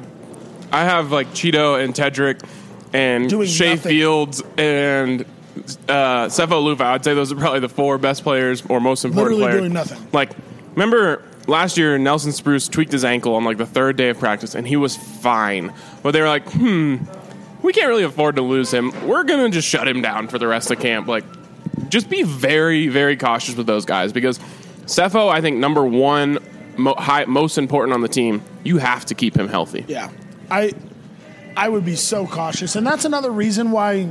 [0.71, 2.41] I have like Cheeto and Tedric
[2.93, 3.89] and Doing Shay nothing.
[3.89, 5.25] Fields and
[5.87, 6.81] uh, Sefo Liufau.
[6.81, 9.61] I'd say those are probably the four best players or most important Literally players.
[9.61, 10.07] doing nothing.
[10.11, 10.31] Like,
[10.75, 14.55] remember last year Nelson Spruce tweaked his ankle on like the third day of practice
[14.55, 15.73] and he was fine.
[16.03, 16.97] But they were like, hmm,
[17.61, 18.91] we can't really afford to lose him.
[19.07, 21.07] We're gonna just shut him down for the rest of camp.
[21.07, 21.25] Like,
[21.89, 24.39] just be very, very cautious with those guys because
[24.85, 26.39] Sefo, I think number one,
[26.77, 28.41] mo- high, most important on the team.
[28.63, 29.85] You have to keep him healthy.
[29.87, 30.09] Yeah,
[30.49, 30.73] I
[31.55, 34.09] I would be so cautious, and that's another reason why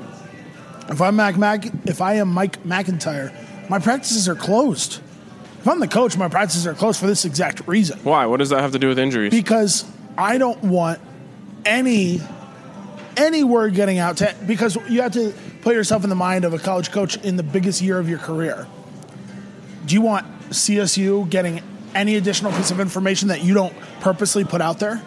[0.90, 3.33] if I'm Mac Mac if I am Mike MacIntyre,
[3.68, 5.00] my practices are closed.
[5.61, 8.26] If I'm the coach, my practices are closed for this exact reason Why?
[8.26, 9.31] What does that have to do with injuries?
[9.31, 9.85] because
[10.16, 11.00] I don't want
[11.64, 12.20] any
[13.16, 16.55] any word getting out to because you have to put yourself in the mind of
[16.55, 18.66] a college coach in the biggest year of your career.
[19.85, 21.62] Do you want CSU getting
[21.94, 25.03] any additional piece of information that you don't purposely put out there?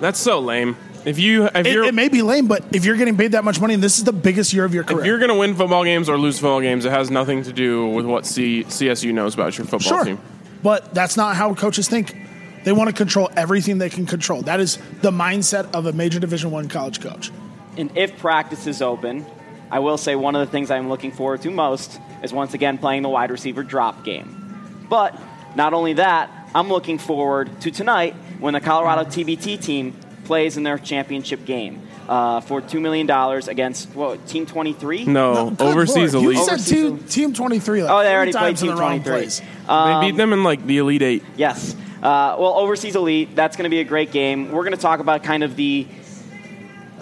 [0.00, 0.76] That's so lame.
[1.04, 3.44] If you if It, you're it may be lame, but if you're getting paid that
[3.44, 5.00] much money and this is the biggest year of your career.
[5.00, 7.52] if you're going to win football games or lose football games, it has nothing to
[7.52, 10.04] do with what C, CSU knows about your football sure.
[10.04, 10.20] team.
[10.62, 12.16] But that's not how coaches think.
[12.64, 14.42] They want to control everything they can control.
[14.42, 17.32] That is the mindset of a major Division One college coach.
[17.76, 19.26] And if practice is open,
[19.70, 22.78] I will say one of the things I'm looking forward to most is once again
[22.78, 24.86] playing the wide receiver drop game.
[24.88, 25.18] But
[25.56, 30.62] not only that, I'm looking forward to tonight when the Colorado TBT team plays in
[30.62, 33.08] their championship game uh, for $2 million
[33.48, 35.04] against what, Team 23?
[35.04, 36.38] No, Good overseas Lord, elite.
[36.38, 38.76] You said Overseas team, team 23 like Oh, they three already played times in Team
[38.76, 39.12] the 23.
[39.12, 39.40] place.
[39.40, 41.24] they beat them in like the elite eight.
[41.36, 41.74] Yes.
[42.02, 44.50] Uh, well, Overseas Elite, that's going to be a great game.
[44.50, 45.86] We're going to talk about kind of the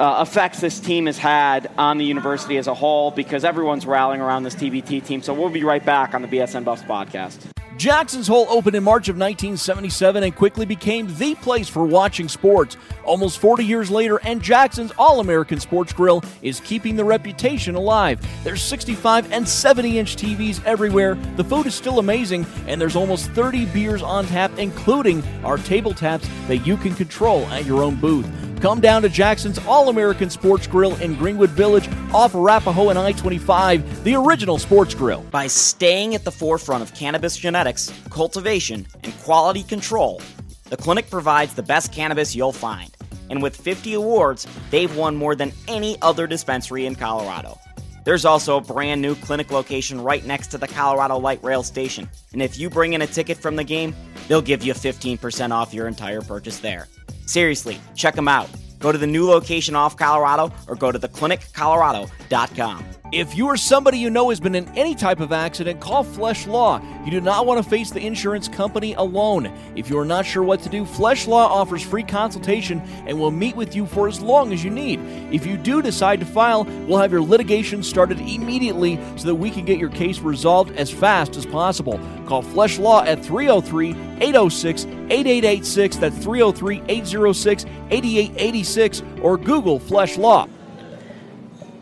[0.00, 4.22] uh, effects this team has had on the university as a whole because everyone's rallying
[4.22, 5.22] around this TBT team.
[5.22, 7.38] So we'll be right back on the BSN Buffs podcast.
[7.76, 12.76] Jackson's Hole opened in March of 1977 and quickly became the place for watching sports.
[13.04, 18.20] Almost 40 years later, and Jackson's All American Sports Grill is keeping the reputation alive.
[18.44, 23.30] There's 65 and 70 inch TVs everywhere, the food is still amazing, and there's almost
[23.30, 27.96] 30 beers on tap, including our table taps that you can control at your own
[27.96, 28.26] booth.
[28.60, 33.12] Come down to Jackson's All American Sports Grill in Greenwood Village off Arapahoe and I
[33.12, 35.22] 25, the original sports grill.
[35.30, 40.20] By staying at the forefront of cannabis genetics, cultivation, and quality control,
[40.68, 42.94] the clinic provides the best cannabis you'll find.
[43.30, 47.58] And with 50 awards, they've won more than any other dispensary in Colorado.
[48.04, 52.10] There's also a brand new clinic location right next to the Colorado Light Rail station.
[52.34, 53.94] And if you bring in a ticket from the game,
[54.28, 56.88] they'll give you 15% off your entire purchase there.
[57.30, 58.48] Seriously, check them out.
[58.80, 62.99] Go to the new location off Colorado or go to thecliniccolorado.com.
[63.12, 66.46] If you or somebody you know has been in any type of accident, call Flesh
[66.46, 66.80] Law.
[67.04, 69.52] You do not want to face the insurance company alone.
[69.74, 73.32] If you are not sure what to do, Flesh Law offers free consultation and will
[73.32, 75.00] meet with you for as long as you need.
[75.32, 79.50] If you do decide to file, we'll have your litigation started immediately so that we
[79.50, 81.98] can get your case resolved as fast as possible.
[82.26, 85.96] Call Flesh Law at 303 806 8886.
[85.96, 90.46] That's 303 806 8886 or Google Flesh Law.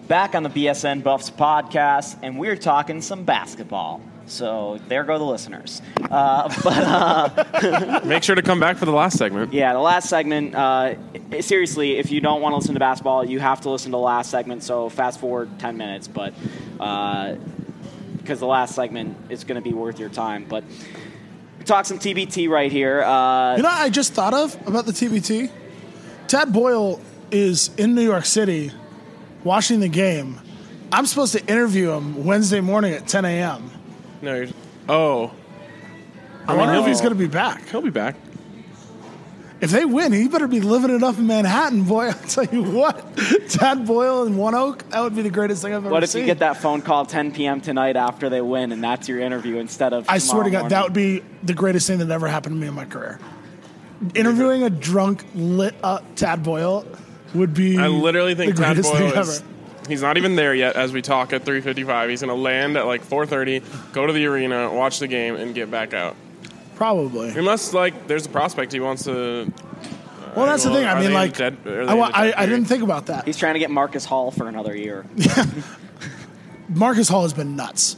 [0.09, 4.01] Back on the BSN Buffs podcast, and we're talking some basketball.
[4.27, 5.81] So there go the listeners.
[6.11, 9.53] Uh, but uh, Make sure to come back for the last segment.
[9.55, 10.55] yeah, the last segment.
[10.55, 10.95] Uh,
[11.41, 14.03] seriously, if you don't want to listen to basketball, you have to listen to the
[14.03, 14.63] last segment.
[14.63, 16.35] So fast forward ten minutes, but
[16.77, 20.45] because the last segment is going to be worth your time.
[20.47, 20.63] But
[21.59, 23.03] we talk some TBT right here.
[23.03, 25.51] Uh, You know, what I just thought of about the TBT.
[26.27, 28.71] Tad Boyle is in New York City,
[29.45, 30.41] watching the game.
[30.91, 33.71] I'm supposed to interview him Wednesday morning at 10 a.m.
[34.23, 34.49] No, you're,
[34.89, 35.33] oh,
[36.47, 37.05] I wonder if he's oh.
[37.05, 37.69] going to be back.
[37.69, 38.17] he'll be back.
[39.61, 42.07] If they win, he better be living it up in Manhattan, boy.
[42.09, 43.17] I'll tell you what.
[43.49, 46.11] Tad Boyle in One Oak, that would be the greatest thing I've ever what if
[46.11, 46.21] seen.
[46.21, 47.61] you get that phone call 10 p.m.
[47.61, 50.09] tonight after they win, and that's your interview instead of?
[50.09, 52.61] I swear to tomorrow God, that would be the greatest thing that ever happened to
[52.61, 53.19] me in my career.
[54.15, 56.87] Interviewing a drunk, lit up Tad Boyle
[57.35, 57.79] would be.
[57.79, 59.41] I literally think the Tad Boyle thing is.
[59.41, 59.49] ever.
[59.89, 62.11] He's not even there yet as we talk at 3:55.
[62.11, 65.55] He's going to land at like 4:30, go to the arena, watch the game, and
[65.55, 66.15] get back out.
[66.77, 67.31] Probably.
[67.31, 69.43] Unless like there's a prospect he wants to.
[69.43, 69.47] Uh,
[70.37, 70.85] well, that's the thing.
[70.87, 73.25] I mean, like, dead- I, in wa- the I, I didn't think about that.
[73.25, 75.07] He's trying to get Marcus Hall for another year.
[76.69, 77.97] Marcus Hall has been nuts.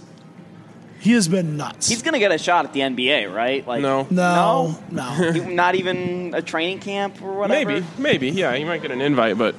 [1.00, 1.88] He has been nuts.
[1.88, 3.66] He's going to get a shot at the NBA, right?
[3.66, 4.06] Like No.
[4.10, 5.02] no, no.
[5.32, 7.70] He- not even a training camp or whatever.
[7.70, 9.54] Maybe, maybe, yeah, he might get an invite, but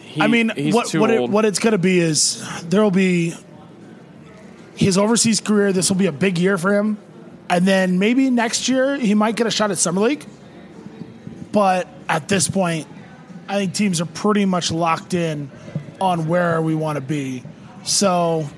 [0.00, 2.82] he, I mean, he's what too what, it, what it's going to be is there
[2.82, 3.32] will be
[4.74, 5.72] his overseas career.
[5.72, 6.98] This will be a big year for him,
[7.48, 10.26] and then maybe next year he might get a shot at summer league.
[11.52, 12.88] But at this point,
[13.48, 15.50] I think teams are pretty much locked in
[16.00, 17.44] on where we want to be.
[17.84, 18.48] So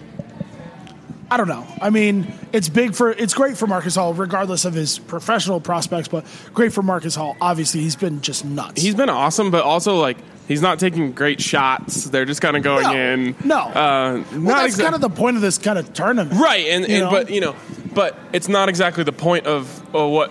[1.30, 1.66] I don't know.
[1.80, 6.06] I mean, it's big for it's great for Marcus Hall, regardless of his professional prospects,
[6.08, 7.36] but great for Marcus Hall.
[7.40, 8.80] Obviously, he's been just nuts.
[8.82, 12.04] He's been awesome, but also like he's not taking great shots.
[12.04, 12.92] They're just kind of going No.
[12.94, 13.36] in.
[13.44, 13.58] No.
[13.58, 16.86] uh, well, that's exa- kind of the point of this kind of tournament, right, and,
[16.86, 17.56] you and but you know,
[17.94, 20.30] but it's not exactly the point of uh, what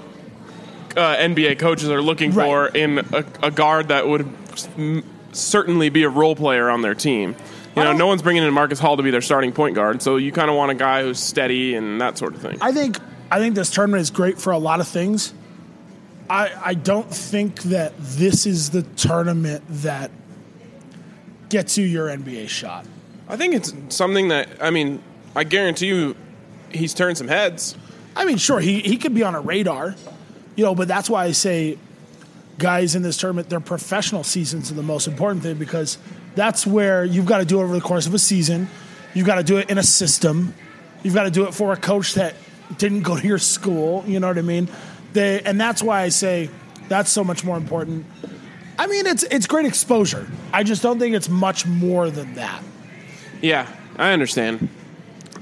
[0.95, 2.45] uh, NBA coaches are looking Right.
[2.45, 4.31] for in a, a guard that would
[5.31, 7.35] certainly be a role player on their team.
[7.75, 10.17] You know, no one's bringing in Marcus Hall to be their starting point guard, so
[10.17, 12.57] you kind of want a guy who's steady and that sort of thing.
[12.61, 12.97] I think
[13.31, 15.33] I think this tournament is great for a lot of things.
[16.29, 20.11] I I don't think that this is the tournament that
[21.49, 22.85] gets you your NBA shot.
[23.27, 25.01] I think it's something that I mean,
[25.35, 26.15] I guarantee you,
[26.71, 27.75] he's turned some heads.
[28.15, 29.95] I mean, sure, he, he could be on a radar,
[30.55, 31.79] you know, but that's why I say
[32.59, 35.97] guys in this tournament, their professional seasons are the most important thing because
[36.35, 38.67] that's where you've got to do it over the course of a season.
[39.13, 40.53] You've got to do it in a system.
[41.03, 42.35] You've got to do it for a coach that
[42.77, 44.03] didn't go to your school.
[44.07, 44.69] You know what I mean?
[45.13, 46.49] They, and that's why I say
[46.87, 48.05] that's so much more important.
[48.79, 50.27] I mean, it's it's great exposure.
[50.51, 52.63] I just don't think it's much more than that.
[53.41, 53.67] Yeah,
[53.97, 54.69] I understand.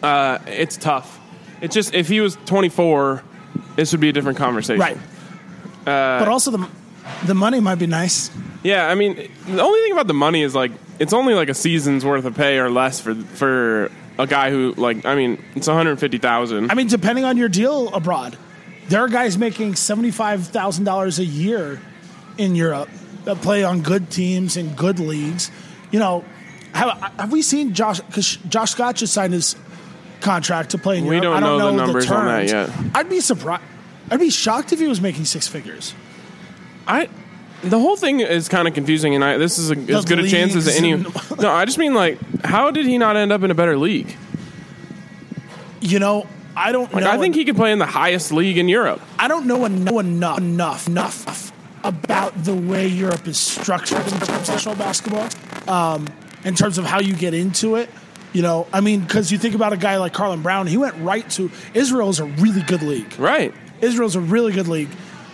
[0.04, 1.20] Uh, it's tough.
[1.62, 3.24] It's just if he was 24,
[3.76, 4.82] this would be a different conversation.
[4.82, 4.98] Right.
[5.86, 6.68] but also the
[7.26, 8.32] the money might be nice.
[8.64, 9.16] Yeah, I mean,
[9.48, 12.36] the only thing about the money is like it's only like a season's worth of
[12.36, 16.70] pay or less for for a guy who like I mean it's 150,000.
[16.70, 18.38] I mean, depending on your deal abroad,
[18.90, 21.82] there are guys making seventy five thousand dollars a year
[22.38, 22.90] in Europe
[23.26, 25.50] that play on good teams in good leagues.
[25.92, 26.24] You know,
[26.74, 28.00] have, have we seen Josh?
[28.02, 29.56] Because Josh Scott just signed his
[30.22, 31.24] contract to play in We Europe.
[31.24, 32.70] don't I don't know the know, numbers on that yet.
[32.94, 33.64] I'd be surprised.
[34.12, 35.96] I'd be shocked if he was making six figures.
[36.88, 37.10] I
[37.64, 40.28] the whole thing is kind of confusing, and I this is a, as good a
[40.28, 40.94] chance as any.
[41.40, 44.16] no, I just mean like, how did he not end up in a better league?
[45.80, 47.12] You know, I don't Like, know.
[47.12, 49.02] I think he could play in the highest league in Europe.
[49.18, 51.52] I don't know enough, enough, enough, enough
[51.84, 55.28] about the way Europe is structured in professional basketball,
[55.68, 56.08] um,
[56.44, 57.90] in terms of how you get into it.
[58.34, 60.96] You know, I mean, because you think about a guy like Carlon Brown, he went
[60.98, 63.20] right to Israel's a really good league.
[63.20, 63.54] Right.
[63.82, 64.90] Israel's a really good league,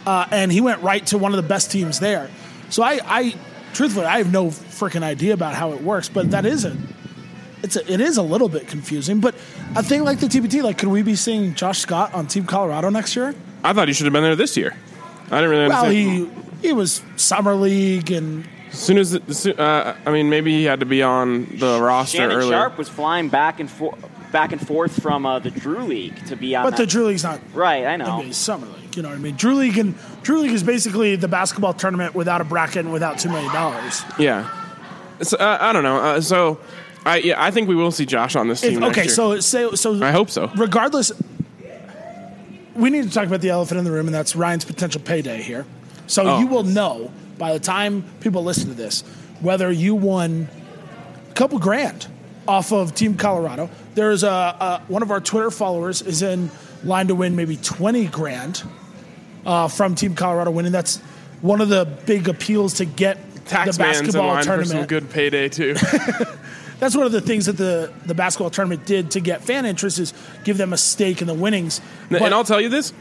[0.07, 2.29] uh, and he went right to one of the best teams there.
[2.69, 3.35] So I, I
[3.73, 6.75] truthfully, I have no freaking idea about how it works, but that is a,
[7.61, 9.19] it's a, it is a little bit confusing.
[9.19, 9.35] But
[9.75, 12.89] a thing like the TBT, like, could we be seeing Josh Scott on Team Colorado
[12.89, 13.35] next year?
[13.63, 14.75] I thought he should have been there this year.
[15.29, 16.31] I didn't really Well, understand.
[16.61, 20.63] he he was summer league and as soon as, the- uh, I mean, maybe he
[20.63, 22.51] had to be on the roster Shannon earlier.
[22.51, 23.97] Sharp was flying back and forth,
[24.31, 26.63] back and forth from uh, the Drew League to be on.
[26.69, 28.05] but the Drew League's not right, I know.
[28.05, 28.95] NBA summer league.
[28.95, 29.35] You know what I mean?
[29.35, 33.19] Drew League and Drew League is basically the basketball tournament without a bracket and without
[33.19, 34.03] two million dollars.
[34.19, 34.49] Yeah.
[35.21, 35.97] So, uh, I don't know.
[35.97, 36.59] Uh, so,
[37.05, 38.79] I yeah, I think we will see Josh on this team.
[38.79, 39.13] next Okay, year.
[39.13, 40.03] so say so.
[40.03, 40.51] I hope so.
[40.57, 41.11] Regardless,
[42.75, 45.41] we need to talk about the elephant in the room, and that's Ryan's potential payday
[45.41, 45.65] here.
[46.07, 46.39] So Oh.
[46.39, 49.01] you will know by the time people listen to this
[49.41, 50.47] whether you won
[51.29, 52.07] a couple grand
[52.47, 53.69] off of Team Colorado.
[53.97, 56.51] There's a, a one of our Twitter followers is in
[56.83, 58.61] line to win maybe twenty grand
[59.43, 60.71] uh, from Team Colorado winning.
[60.71, 60.97] That's
[61.41, 64.85] one of the big appeals to get the Taxman's in basketball line for tournament some
[64.85, 65.73] good payday too.
[66.79, 69.97] that's one of the things that the, the basketball tournament did to get fan interest
[69.97, 71.81] is give them a stake in the winnings.
[72.11, 72.93] But- and I'll tell you this: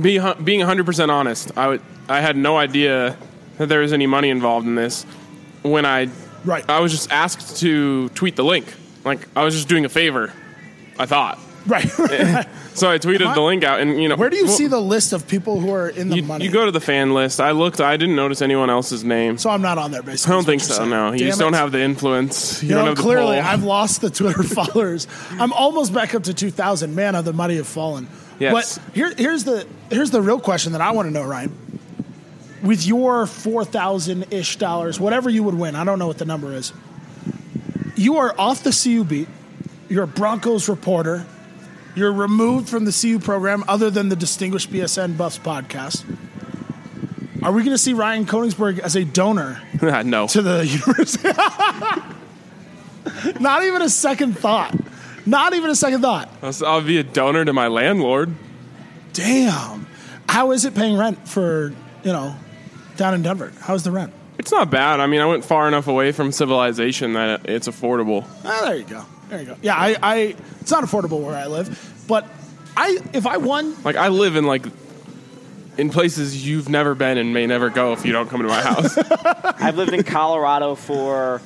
[0.00, 3.16] be, being 100 percent honest, I would I had no idea
[3.58, 5.02] that there was any money involved in this
[5.62, 6.08] when I
[6.44, 6.64] Right.
[6.70, 8.72] I was just asked to tweet the link.
[9.04, 10.32] Like I was just doing a favor.
[10.98, 11.38] I thought.
[11.66, 11.86] right.
[12.72, 14.80] So I tweeted the link out, and you know, Where do you well, see the
[14.80, 16.44] list of people who are in the You, money?
[16.44, 17.40] you go to the fan list.
[17.40, 17.80] I looked.
[17.80, 19.36] I didn't notice anyone else's name.
[19.38, 20.32] so I'm not on there, basically.
[20.32, 20.74] I don't think so.
[20.74, 20.88] saying.
[20.88, 21.42] No, you just it.
[21.42, 22.62] don't have the influence.
[22.62, 23.38] You, You don't know, clearly.
[23.38, 25.08] I've lost the Twitter followers.
[25.32, 26.94] I'm almost back up to 2,000.
[26.94, 28.06] Man, how the money have fallen.
[28.38, 28.78] Yes.
[28.78, 31.52] But here, here's the here's the real question that I want to know, Ryan.
[32.62, 36.24] With your four thousand ish dollars, whatever you would win, I don't know what the
[36.24, 36.72] number is.
[38.00, 39.28] You are off the CU beat.
[39.90, 41.26] You're a Broncos reporter.
[41.94, 46.06] You're removed from the CU program, other than the Distinguished BSN Buffs podcast.
[47.42, 50.26] Are we going to see Ryan Koenigsberg as a donor uh, no.
[50.28, 51.28] to the university.
[53.38, 54.74] Not even a second thought.
[55.26, 56.30] Not even a second thought.
[56.42, 58.34] I'll be a donor to my landlord.
[59.12, 59.86] Damn.
[60.26, 62.34] How is it paying rent for, you know,
[62.96, 63.52] down in Denver?
[63.60, 64.14] How's the rent?
[64.40, 65.00] It's not bad.
[65.00, 68.26] I mean, I went far enough away from civilization that it's affordable.
[68.42, 69.04] Ah, there you go.
[69.28, 69.56] There you go.
[69.60, 70.16] Yeah, I, I
[70.62, 72.26] it's not affordable where I live, but
[72.74, 74.64] I if I won Like I live in like
[75.76, 78.62] in places you've never been and may never go if you don't come to my
[78.62, 78.96] house.
[79.60, 81.42] I've lived in Colorado for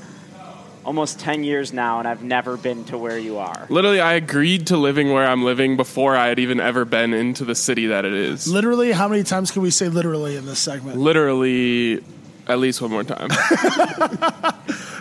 [0.84, 3.66] almost 10 years now, and I've never been to where you are.
[3.70, 7.44] Literally, I agreed to living where I'm living before I had even ever been into
[7.44, 8.46] the city that it is.
[8.46, 10.98] literally how many times can we say literally in this segment?
[10.98, 12.04] Literally,
[12.46, 13.28] at least one more time.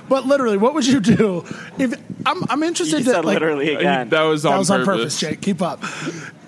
[0.10, 1.46] But literally, what would you do
[1.80, 1.94] if
[2.26, 4.10] I'm I'm interested just to said like, literally again.
[4.10, 5.18] that was on that was on purpose.
[5.18, 5.42] purpose, Jake.
[5.42, 5.82] Keep up.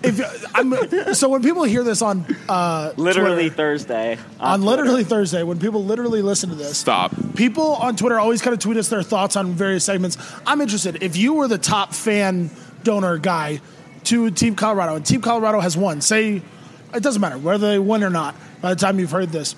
[0.04, 0.22] If
[0.54, 4.18] I'm so when people hear this on uh, literally Twitter- Thursday.
[4.39, 4.70] on Twitter.
[4.84, 7.14] literally Thursday, when people literally listen to this, Stop.
[7.36, 10.18] people on Twitter always kind of tweet us their thoughts on various segments.
[10.46, 11.02] I'm interested.
[11.02, 12.52] If you were the top fan
[12.84, 13.62] donor guy
[14.04, 16.41] to Team Colorado, and Team Colorado has won, say
[16.93, 18.36] it doesn't matter whether they win or not.
[18.62, 19.56] By the time you've heard this,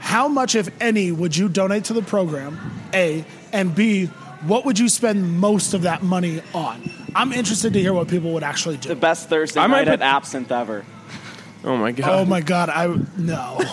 [0.00, 2.58] how much, if any, would you donate to the program?
[2.92, 4.06] A and B.
[4.42, 6.90] What would you spend most of that money on?
[7.14, 8.88] I'm interested to hear what people would actually do.
[8.88, 10.84] The best Thursday I might night at Absinthe ever.
[11.62, 12.08] Oh my god.
[12.08, 12.86] Oh my god, I
[13.16, 13.60] no.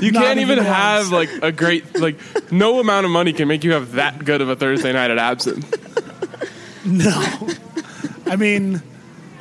[0.00, 2.16] You Not can't even even have like a great like
[2.50, 5.18] no amount of money can make you have that good of a Thursday night at
[5.18, 5.78] absinthe.
[6.84, 7.48] No.
[8.26, 8.82] I mean,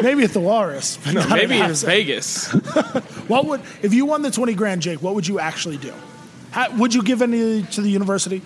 [0.03, 0.97] maybe at the Walrus.
[1.03, 1.77] But not Maybe at it.
[1.77, 2.51] Vegas.
[3.27, 5.01] What would if you won the twenty grand, Jake?
[5.01, 5.93] What would you actually do?
[6.51, 8.41] How, would you give any to the university?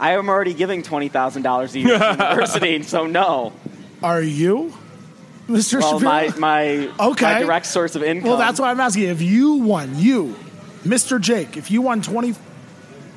[0.00, 3.52] I am already giving twenty thousand dollars a year to the university, so no.
[4.02, 4.72] Are you,
[5.48, 5.80] Mr.
[5.80, 6.00] Well, Shapiro?
[6.00, 7.24] my my Okay.
[7.26, 8.28] my direct source of income.
[8.30, 9.04] well, that's why I'm asking.
[9.04, 10.34] If you won, you,
[10.84, 11.20] Mr.
[11.20, 12.34] Jake, if you won twenty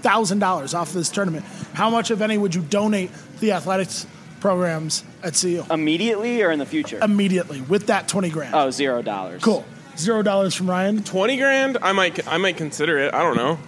[0.02, 4.06] thousand dollars off this tournament, how much, if any, would you donate to the athletics
[4.40, 7.00] programs at CU immediately or in the future.
[7.02, 8.54] immediately with that twenty grand?
[8.56, 9.44] oh, zero dollars.
[9.44, 9.66] Cool.
[9.98, 11.04] Zero dollars from Ryan.
[11.04, 11.78] Twenty grand?
[11.82, 13.14] I might I might consider it.
[13.14, 13.60] I don't know.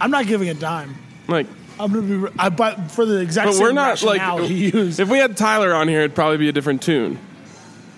[0.00, 0.96] I'm not giving a dime.
[1.28, 1.46] Like
[1.78, 2.34] I'm gonna be.
[2.38, 5.00] I, but for the exact but same we're not like rationale he used.
[5.00, 7.18] if we had Tyler on here it'd probably be a different tune.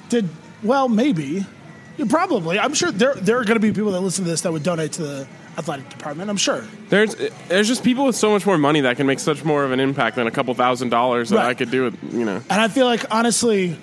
[0.08, 0.28] Did
[0.62, 1.44] well, maybe.
[1.96, 2.58] Yeah, probably.
[2.58, 4.62] I'm sure there there are going to be people that listen to this that would
[4.62, 5.28] donate to the
[5.58, 6.30] athletic department.
[6.30, 6.64] I'm sure.
[6.88, 7.14] There's
[7.48, 9.80] there's just people with so much more money that can make such more of an
[9.80, 11.46] impact than a couple thousand dollars that Right.
[11.46, 12.36] I could do with you know.
[12.48, 13.76] And I feel like honestly,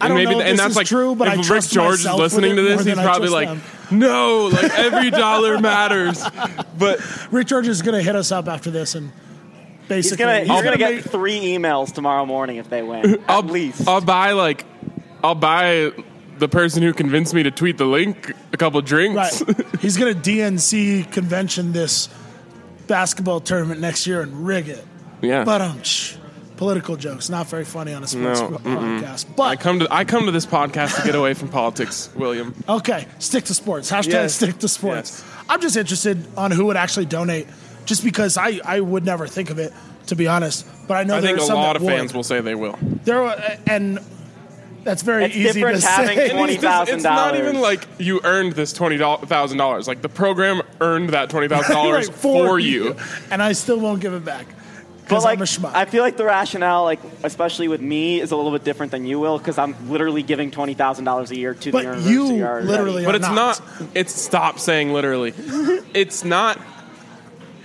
[0.00, 1.64] I don't maybe know if and this that's is like true, but if I Rick
[1.64, 3.62] George is listening to this, he's probably like, them.
[3.90, 6.22] no, like every dollar matters.
[6.78, 7.00] But
[7.30, 9.10] Rick George is going to hit us up after this and
[9.82, 13.14] He's basically gonna he's he's gonna gonna get three emails tomorrow morning if they win.
[13.14, 13.86] At I'll, least.
[13.88, 14.64] I'll buy like
[15.22, 15.90] I'll buy
[16.40, 19.42] the person who convinced me to tweet the link a couple drinks.
[19.42, 19.66] Right.
[19.80, 22.08] He's going to DNC convention this
[22.86, 24.84] basketball tournament next year and rig it.
[25.22, 25.44] yeah.
[25.44, 26.16] But um, shh,
[26.56, 29.26] political jokes not very funny on a sports No, podcast.
[29.30, 32.54] I But come to I come to this podcast to get away from politics, William.
[32.68, 33.90] okay, stick to sports.
[33.90, 34.34] Hashtag Yes.
[34.34, 35.22] stick to sports.
[35.24, 35.44] Yes.
[35.48, 37.46] I'm just interested on who would actually donate,
[37.86, 39.72] just because I I would never think of it
[40.06, 40.66] to be honest.
[40.88, 42.76] But I know I there think a lot of fans will say they will.
[43.04, 43.36] There are,
[43.68, 44.00] and
[44.84, 46.28] that's very It's easy different to having say.
[46.30, 49.86] twenty- It's just- It's not even like you earned this twenty thousand dollars.
[49.88, 52.96] Like the program earned that twenty thousand dollars Right, for you.
[53.30, 54.46] and I still won't give it back
[55.08, 55.74] But like, I'm a schmuck.
[55.74, 59.04] I feel like the rationale, like especially with me, is a little bit different than
[59.06, 62.36] you will because I'm literally giving twenty thousand dollars a year to But the university.
[62.36, 62.66] you already.
[62.68, 63.34] literally But it's not.
[63.80, 63.88] not.
[63.94, 65.34] It's stop saying literally.
[65.94, 66.58] It's not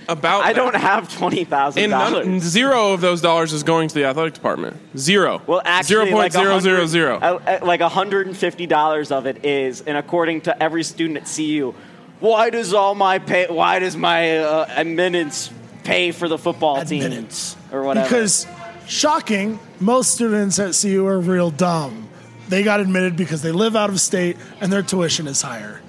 [0.08, 0.44] about.
[0.44, 0.56] I that.
[0.56, 2.42] don't have twenty thousand And none, dollars.
[2.42, 4.76] zero of those dollars is going to the athletic department.
[4.96, 5.42] Zero.
[5.46, 7.16] Well, actually, zero point like zero zero 100 zero.
[7.16, 11.18] uh, uh, like hundred and fifty dollars of it is, and according to every student
[11.18, 11.74] at CU,
[12.20, 13.46] why does all my pay?
[13.48, 15.50] Why does my uh, admittance
[15.84, 17.56] pay for the football team Admittance.
[17.72, 18.06] or whatever?
[18.08, 18.46] Because
[18.86, 22.08] shocking, most students at CU are real dumb.
[22.48, 25.80] They got admitted because they live out of state and their tuition is higher.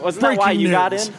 [0.00, 1.12] wasn't that why breaking you got in?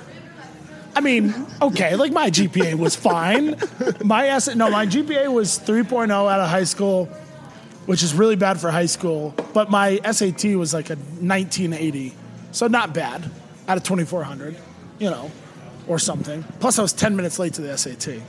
[0.95, 3.55] I mean, okay, like my GPA was fine.
[4.03, 7.05] My S no, my GPA was 3.0 out of high school,
[7.85, 9.33] which is really bad for high school.
[9.53, 12.13] But my SAT was like a 1980,
[12.51, 13.29] so not bad
[13.67, 14.55] out of 2400,
[14.99, 15.31] you know,
[15.87, 16.43] or something.
[16.59, 18.21] Plus, I was 10 minutes late to the SAT,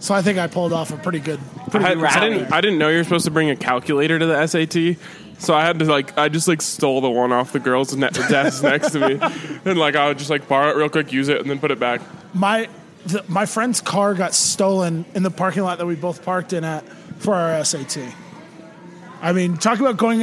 [0.00, 2.52] so I think I pulled off a pretty good, I, pretty had, good I didn't.
[2.52, 4.96] I didn't know you were supposed to bring a calculator to the SAT.
[5.38, 8.08] So I had to like, I just like stole the one off the girl's ne-
[8.10, 9.20] desk next to me,
[9.64, 11.70] and like I would just like borrow it real quick, use it, and then put
[11.70, 12.00] it back.
[12.34, 12.68] my
[13.06, 16.64] the, my friend's car got stolen in the parking lot that we both parked in
[16.64, 16.84] at
[17.18, 17.98] for our SAT.
[19.22, 20.20] I mean, talk about going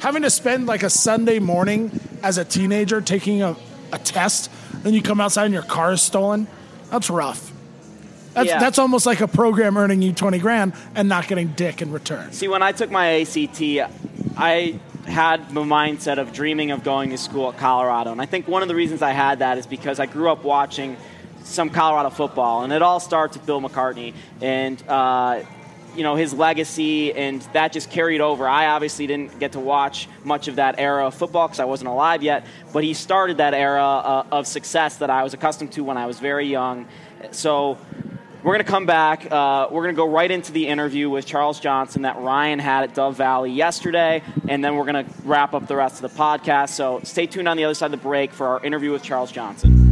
[0.00, 1.90] having to spend like a Sunday morning
[2.22, 3.56] as a teenager taking a,
[3.92, 4.50] a test,
[4.84, 6.46] then you come outside and your car is stolen.
[6.90, 7.50] That's rough.
[8.34, 8.60] That's, Yeah.
[8.60, 12.30] that's almost like a program earning you 20 grand and not getting dick in return.
[12.32, 13.60] See, when I took my ACT,
[14.40, 18.12] I had the mindset of dreaming of going to school at Colorado.
[18.12, 20.44] And I think one of the reasons I had that is because I grew up
[20.44, 20.96] watching
[21.42, 22.62] some Colorado football.
[22.62, 25.42] And it all starts with Bill McCartney and, uh,
[25.96, 27.12] you know, his legacy.
[27.12, 28.46] And that just carried over.
[28.46, 31.90] I obviously didn't get to watch much of that era of football because I wasn't
[31.90, 32.46] alive yet.
[32.72, 36.06] But he started that era uh, of success that I was accustomed to when I
[36.06, 36.86] was very young.
[37.32, 37.76] So
[38.42, 39.30] we're going to come back.
[39.30, 42.84] Uh, we're going to go right into the interview with Charles Johnson that Ryan had
[42.84, 46.18] at Dove Valley yesterday, and then we're going to wrap up the rest of the
[46.18, 46.70] podcast.
[46.70, 49.32] So stay tuned on the other side of the break for our interview with Charles
[49.32, 49.88] Johnson.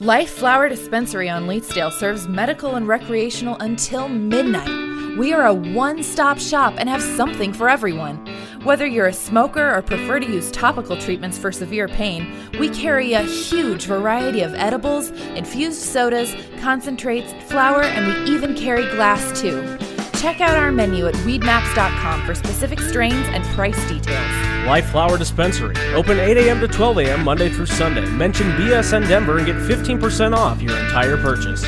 [0.01, 5.17] Life Flower Dispensary on Leetsdale serves medical and recreational until midnight.
[5.17, 8.25] We are a one stop shop and have something for everyone.
[8.63, 13.11] Whether you're a smoker or prefer to use topical treatments for severe pain, we carry
[13.11, 19.77] a huge variety of edibles, infused sodas, concentrates, flour, and we even carry glass too.
[20.19, 24.67] Check out our menu at weedmaps.com for specific strains and price details.
[24.67, 25.75] Life Flower Dispensary.
[25.93, 26.59] Open 8 a.m.
[26.59, 27.23] to 12 a.m.
[27.23, 28.05] Monday through Sunday.
[28.09, 31.65] Mention BSN Denver and get 15% off your entire purchase.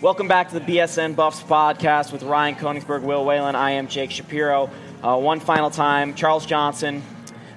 [0.00, 3.54] Welcome back to the BSN Buffs podcast with Ryan Koenigsberg, Will Whalen.
[3.54, 4.68] I am Jake Shapiro.
[5.00, 7.02] Uh, one final time, Charles Johnson,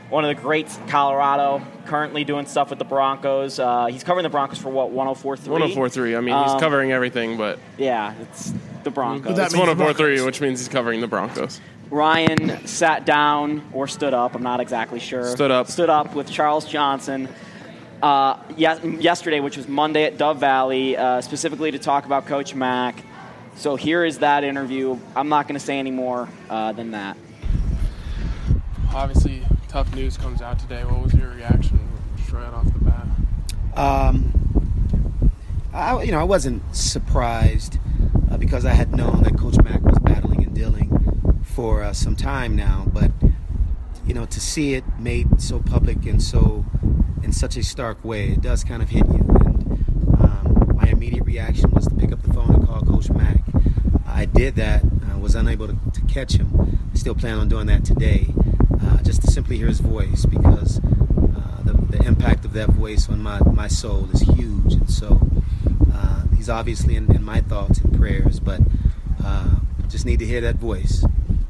[0.09, 3.57] one of the greats Colorado, currently doing stuff with the Broncos.
[3.57, 5.49] Uh, he's covering the Broncos for what, 1043?
[5.51, 6.15] 1043.
[6.15, 8.53] I mean, he's Um, covering everything, but Yeah, it's
[8.85, 9.27] the Broncos.
[9.27, 10.25] But that it's means 1043, Broncos.
[10.25, 11.59] which means he's covering the Broncos.
[11.89, 14.33] Ryan sat down or stood up.
[14.33, 15.25] I'm not exactly sure.
[15.25, 15.67] Stood up.
[15.67, 17.27] Stood up with Charles Johnson.
[18.01, 22.55] Uh, yes, yesterday, which was Monday at Dove Valley, uh, specifically to talk about Coach
[22.55, 23.03] Mack.
[23.55, 24.97] So here is that interview.
[25.15, 27.17] I'm not going to say any more uh, than that.
[28.93, 30.83] Obviously, tough news comes out today.
[30.83, 31.79] What was your reaction
[32.17, 33.07] just right off the bat?
[33.77, 35.31] Um,
[35.73, 37.77] I, you know, I wasn't surprised
[38.35, 42.15] uh, because I had known that Coach Mack was battling and dealing for uh, some
[42.17, 42.85] time now.
[42.91, 43.11] But
[44.05, 46.65] you know, to see it made so public and so
[47.23, 49.25] in such a stark way, it does kind of hit you.
[49.45, 53.41] And um, my immediate reaction was to pick up the phone and call Coach Mack.
[54.05, 54.83] I did that.
[55.09, 56.77] I was unable to, to catch him.
[56.93, 58.27] I still plan on doing that today,
[58.81, 63.07] uh, just to simply hear his voice because uh, the, the impact of that voice
[63.09, 64.73] on my, my soul is huge.
[64.73, 65.34] And so uh,
[66.35, 68.61] he's obviously in, in my thoughts and prayers, but
[69.23, 69.55] uh,
[69.87, 71.05] just need to hear that voice.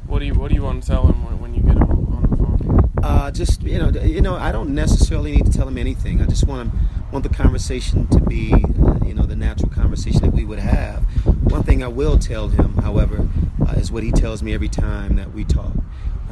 [0.06, 1.82] What do you What do you want to tell him when, when you get him
[1.82, 2.90] on the phone?
[3.02, 6.22] Uh, just you know, you know, I don't necessarily need to tell him anything.
[6.22, 10.20] I just want him, want the conversation to be, uh, you know, the natural conversation
[10.22, 11.02] that we would have.
[11.50, 13.28] One thing I will tell him, however,
[13.66, 15.74] uh, is what he tells me every time that we talk,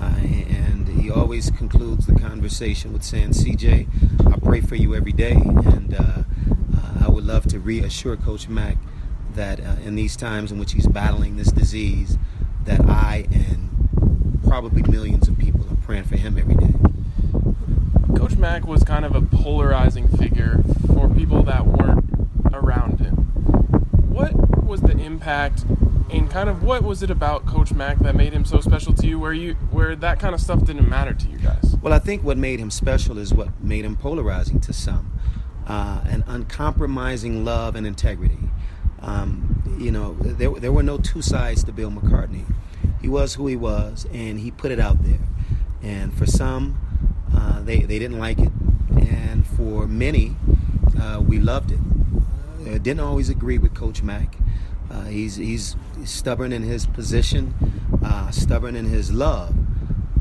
[0.01, 5.13] uh, and he always concludes the conversation with saying, "CJ, I pray for you every
[5.13, 6.24] day, and uh, uh,
[7.05, 8.79] I would love to reassure Coach Mack
[9.35, 12.17] that uh, in these times in which he's battling this disease,
[12.65, 16.75] that I and probably millions of people are praying for him every day."
[18.17, 22.07] Coach Mack was kind of a polarizing figure for people that weren't
[22.55, 23.17] around him.
[24.09, 25.67] What was the impact
[26.11, 29.07] and kind of what was it about Coach Mack that made him so special to
[29.07, 31.77] you where you where that kind of stuff didn't matter to you guys?
[31.83, 35.13] Well, I think what made him special is what made him polarizing to some
[35.67, 38.39] uh, an uncompromising love and integrity.
[39.01, 42.45] Um, you know, there, there were no two sides to Bill McCartney.
[43.01, 45.21] He was who he was, and he put it out there.
[45.83, 46.79] And for some,
[47.35, 48.53] uh, they, they didn't like it.
[48.97, 50.37] And for many,
[50.99, 51.81] uh, we loved it.
[52.67, 54.37] Uh, didn't always agree with Coach Mack.
[54.91, 57.55] Uh, he's, he's stubborn in his position,
[58.03, 59.55] uh, stubborn in his love,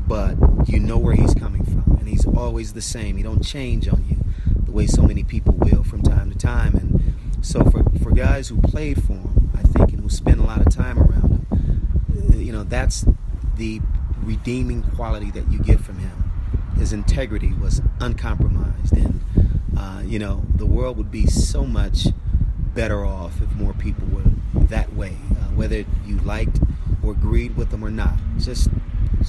[0.06, 0.36] but
[0.68, 3.16] you know where he's coming from, and he's always the same.
[3.16, 4.13] He don't change on you
[4.74, 6.74] way so many people will from time to time.
[6.74, 10.44] And so for, for guys who played for him, I think, and who spend a
[10.44, 13.06] lot of time around him, you know, that's
[13.56, 13.80] the
[14.22, 16.30] redeeming quality that you get from him.
[16.76, 19.20] His integrity was uncompromised, and
[19.78, 22.08] uh, you know, the world would be so much
[22.74, 26.58] better off if more people were that way, uh, whether you liked
[27.02, 28.14] or agreed with them or not.
[28.38, 28.70] Just,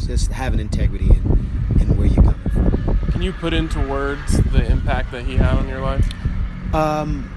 [0.08, 3.12] just having integrity in, in where you're coming from.
[3.12, 6.08] Can you put into words the impact that he had on your life?
[6.74, 7.32] Um,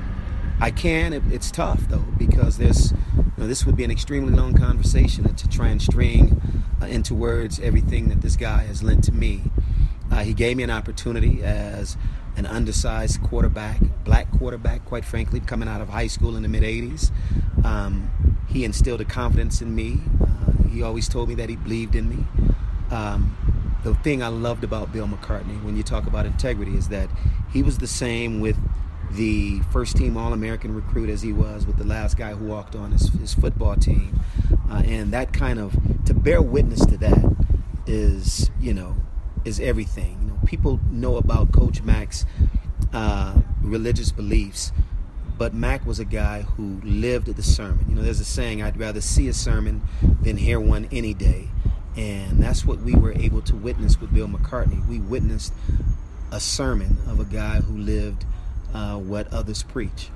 [0.61, 1.13] I can.
[1.13, 5.33] It, it's tough though because there's, you know, this would be an extremely long conversation
[5.33, 6.41] to try and string
[6.83, 9.43] uh, into words everything that this guy has lent to me.
[10.11, 11.97] Uh, he gave me an opportunity as
[12.37, 16.63] an undersized quarterback, black quarterback, quite frankly, coming out of high school in the mid
[16.63, 17.11] 80s.
[17.65, 19.99] Um, he instilled a confidence in me.
[20.21, 22.25] Uh, he always told me that he believed in me.
[22.91, 23.37] Um,
[23.85, 27.09] the thing I loved about Bill McCartney, when you talk about integrity, is that
[27.53, 28.57] he was the same with
[29.13, 32.77] the first team All American recruit as he was with the last guy who walked
[32.77, 34.21] on his, his football team.
[34.71, 37.37] Uh, and that kind of, to bear witness to that
[37.87, 38.97] is, you know,
[39.45, 40.19] is everything.
[40.21, 42.27] You know, people know about Coach Mack's
[42.93, 44.73] uh, religious beliefs,
[45.39, 47.87] but Mac was a guy who lived the sermon.
[47.89, 49.83] You know, there's a saying, I'd rather see a sermon
[50.21, 51.49] than hear one any day.
[51.97, 54.87] And that's what we were able to witness with Bill McCartney.
[54.87, 55.53] We witnessed
[56.31, 58.25] a sermon of a guy who lived
[58.73, 60.11] uh, what others preach.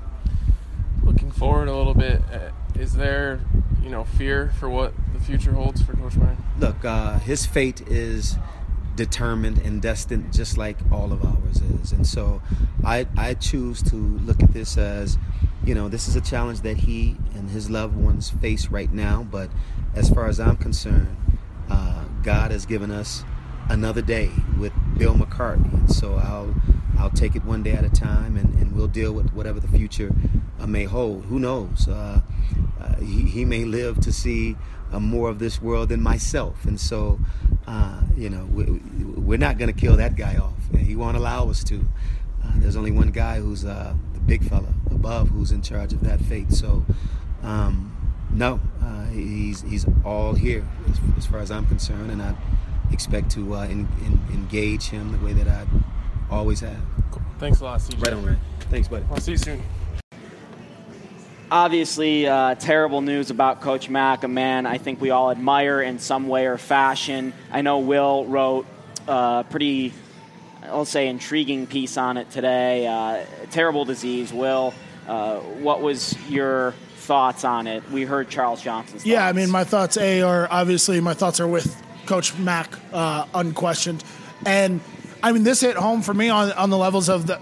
[1.03, 3.41] Looking forward a little bit, uh, is there,
[3.83, 6.37] you know, fear for what the future holds for Coach Mack?
[6.59, 8.37] Look, uh, his fate is
[8.95, 11.93] determined and destined just like all of ours is.
[11.93, 12.43] And so
[12.85, 15.19] I, I choose to look at this as,
[15.65, 19.27] you know, this is a challenge that he and his loved ones face right now.
[19.29, 19.51] But
[19.95, 21.17] as far as I'm concerned,
[21.73, 23.25] uh, God has given us
[23.69, 25.73] another day with Bill McCartney.
[25.73, 26.55] And so I'll,
[26.99, 29.69] I'll take it one day at a time and, and we'll deal with whatever the
[29.69, 30.13] future
[30.61, 31.25] uh, may hold.
[31.25, 31.89] Who knows?
[31.89, 32.21] Uh,
[32.81, 34.57] uh, he, he may live to see
[34.93, 36.65] uh, more of this world than myself.
[36.65, 37.19] And so,
[37.67, 38.65] uh, you know, we,
[39.17, 40.59] we're not going to kill that guy off.
[40.79, 41.87] He won't allow us to.
[42.57, 43.97] There's only one guy who's the
[44.27, 46.53] big fella above who's in charge of that fate.
[46.53, 46.85] So,
[47.43, 47.92] um,
[48.33, 52.35] no, uh, he's he's all here as, as, far as I'm concerned, and I
[52.91, 55.67] expect to uh, in, in, engage him the way that I
[56.31, 56.81] always have.
[57.11, 57.23] Cool.
[57.39, 58.03] Thanks a lot, CJ.
[58.03, 58.39] Right on, right.
[58.71, 59.05] Thanks, buddy.
[59.11, 59.63] I'll see you soon
[61.53, 65.99] obviously uh, terrible news about Coach Mack, a man I think we all admire in
[65.99, 67.35] some way or fashion.
[67.53, 68.67] I know Will wrote
[69.07, 69.93] a pretty,
[70.63, 72.87] I'll say, intriguing piece on it today.
[72.87, 74.33] Uh, terrible disease.
[74.33, 74.73] Will,
[75.07, 76.73] uh, what was your
[77.03, 77.83] thoughts on it?
[77.91, 79.05] We heard Charles Johnson's.
[79.05, 81.77] Yeah, I mean, my thoughts a are obviously my thoughts are with
[82.07, 84.03] Coach Mack, uh, unquestioned,
[84.47, 84.81] and
[85.23, 87.41] I mean this hit home for me on on the levels of the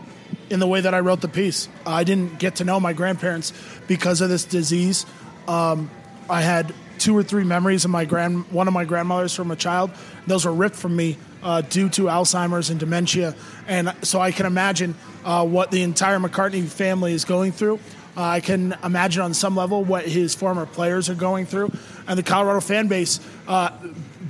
[0.49, 1.69] in the way that I wrote the piece.
[1.87, 3.53] I didn't get to know my grandparents
[3.87, 5.07] because of this disease.
[5.47, 5.91] Um,
[6.29, 9.57] I had two or three memories of my grand one of my grandmothers from a
[9.57, 9.91] child.
[10.27, 13.35] Those were ripped from me uh, due to Alzheimer's and dementia,
[13.67, 14.95] and so I can imagine
[15.25, 17.79] uh, what the entire McCartney family is going through.
[18.17, 21.73] Uh, I can imagine on some level what his former players are going through,
[22.07, 23.21] and the Colorado fan base.
[23.47, 23.71] Uh,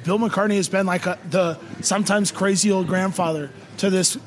[0.05, 4.19] Bill McCartney has been like a, the sometimes crazy old grandfather to this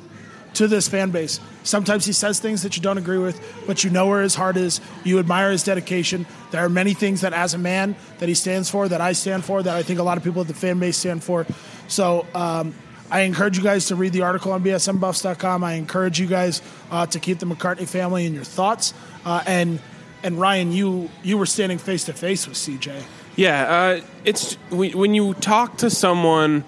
[0.55, 1.39] to this fan base.
[1.63, 4.57] Sometimes he says things that you don't agree with, but you know where his heart
[4.57, 4.81] is.
[5.03, 6.25] You admire his dedication.
[6.51, 9.45] There are many things that, as a man, that he stands for, that I stand
[9.45, 11.47] for, that I think a lot of people at the fan base stand for.
[11.87, 12.75] So um,
[13.09, 15.63] I encourage you guys to read the article on bsnbuffs.com.
[15.63, 18.93] I encourage you guys uh, to keep the McCartney family in your thoughts.
[19.25, 19.79] Uh, and
[20.23, 23.03] and Ryan, you you were standing face to face with CJ.
[23.35, 26.63] Yeah, uh, it's when you talk to someone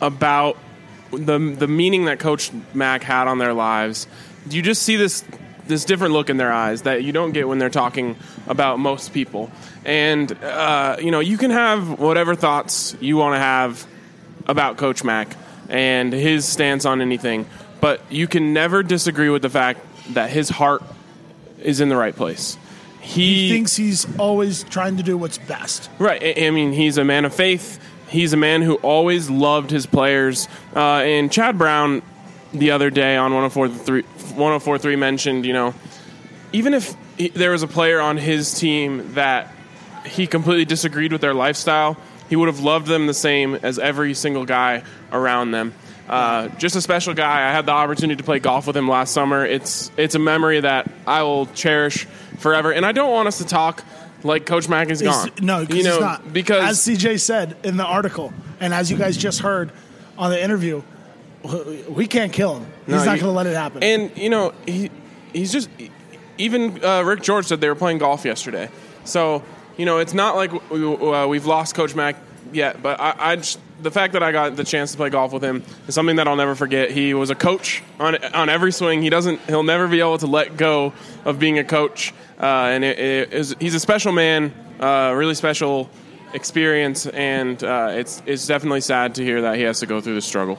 [0.00, 0.56] about
[1.10, 4.06] the the meaning that Coach Mack had on their lives
[4.50, 5.24] you just see this
[5.66, 8.16] this different look in their eyes that you don't get when they're talking
[8.48, 9.50] about most people.
[9.84, 13.86] And uh, you know, you can have whatever thoughts you want to have
[14.46, 15.36] about Coach Mack
[15.68, 17.46] and his stance on anything,
[17.80, 19.80] but you can never disagree with the fact
[20.14, 20.82] that his heart
[21.64, 22.58] is in the right place.
[23.00, 25.90] He, he thinks he's always trying to do what's best.
[25.98, 26.38] Right.
[26.38, 27.80] I mean, he's a man of faith.
[28.08, 30.46] He's a man who always loved his players.
[30.76, 32.02] Uh, and Chad Brown
[32.52, 35.74] the other day on 104.3, 104.3 mentioned, you know,
[36.52, 39.52] even if he, there was a player on his team that
[40.04, 41.96] he completely disagreed with their lifestyle,
[42.28, 45.74] he would have loved them the same as every single guy around them.
[46.12, 47.48] Uh, just a special guy.
[47.48, 49.46] I had the opportunity to play golf with him last summer.
[49.46, 52.04] It's it's a memory that I will cherish
[52.38, 52.70] forever.
[52.70, 53.82] And I don't want us to talk
[54.22, 55.30] like Coach Mack is gone.
[55.40, 56.30] no, you know, not.
[56.30, 59.72] Because as CJ said in the article, and as you guys just heard
[60.18, 60.82] on the interview,
[61.88, 62.66] we can't kill him.
[62.84, 63.82] He's no, not going to let it happen.
[63.82, 64.90] And you know, he
[65.32, 65.70] he's just
[66.36, 68.68] even uh, Rick George said they were playing golf yesterday.
[69.04, 69.42] So
[69.78, 72.16] you know, it's not like we, uh, we've lost Coach Mack
[72.52, 72.82] yet.
[72.82, 75.42] But I, I just, the fact that I got the chance to play golf with
[75.42, 76.90] him is something that I'll never forget.
[76.90, 79.02] He was a coach on on every swing.
[79.02, 79.40] He doesn't.
[79.42, 80.92] He'll never be able to let go
[81.24, 82.14] of being a coach.
[82.40, 84.52] Uh, and it, it is, he's a special man.
[84.80, 85.88] Uh, really special
[86.34, 90.14] experience, and uh, it's it's definitely sad to hear that he has to go through
[90.14, 90.58] the struggle.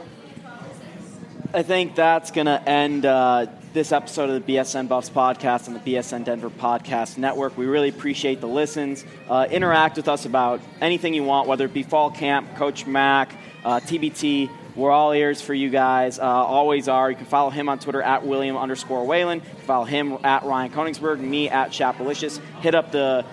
[1.51, 5.73] I think that's going to end uh, this episode of the BSN Buffs podcast on
[5.73, 7.57] the BSN Denver Podcast Network.
[7.57, 9.03] We really appreciate the listens.
[9.29, 13.35] Uh, interact with us about anything you want, whether it be fall camp, Coach Mack,
[13.65, 14.49] uh, TBT.
[14.75, 16.17] We're all ears for you guys.
[16.17, 17.11] Uh, always are.
[17.11, 19.41] You can follow him on Twitter at William underscore Whalen.
[19.41, 22.39] follow him at Ryan Koenigsberg, me at Chapelicious.
[22.61, 23.25] Hit up the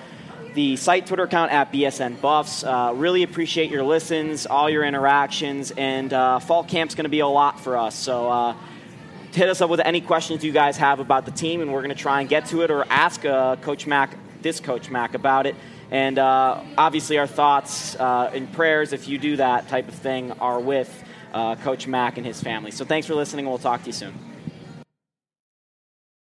[0.55, 2.65] the site Twitter account at BSN Buffs.
[2.65, 7.21] Uh, really appreciate your listens, all your interactions, and uh, fall camp's going to be
[7.21, 7.95] a lot for us.
[7.95, 8.57] So uh,
[9.33, 11.95] hit us up with any questions you guys have about the team, and we're going
[11.95, 15.47] to try and get to it or ask uh, Coach Mack, this Coach Mack, about
[15.47, 15.55] it.
[15.91, 20.33] And uh, obviously, our thoughts uh, and prayers, if you do that type of thing,
[20.33, 22.71] are with Coach Mack and his family.
[22.71, 24.30] So thanks for listening, and we'll talk to you soon.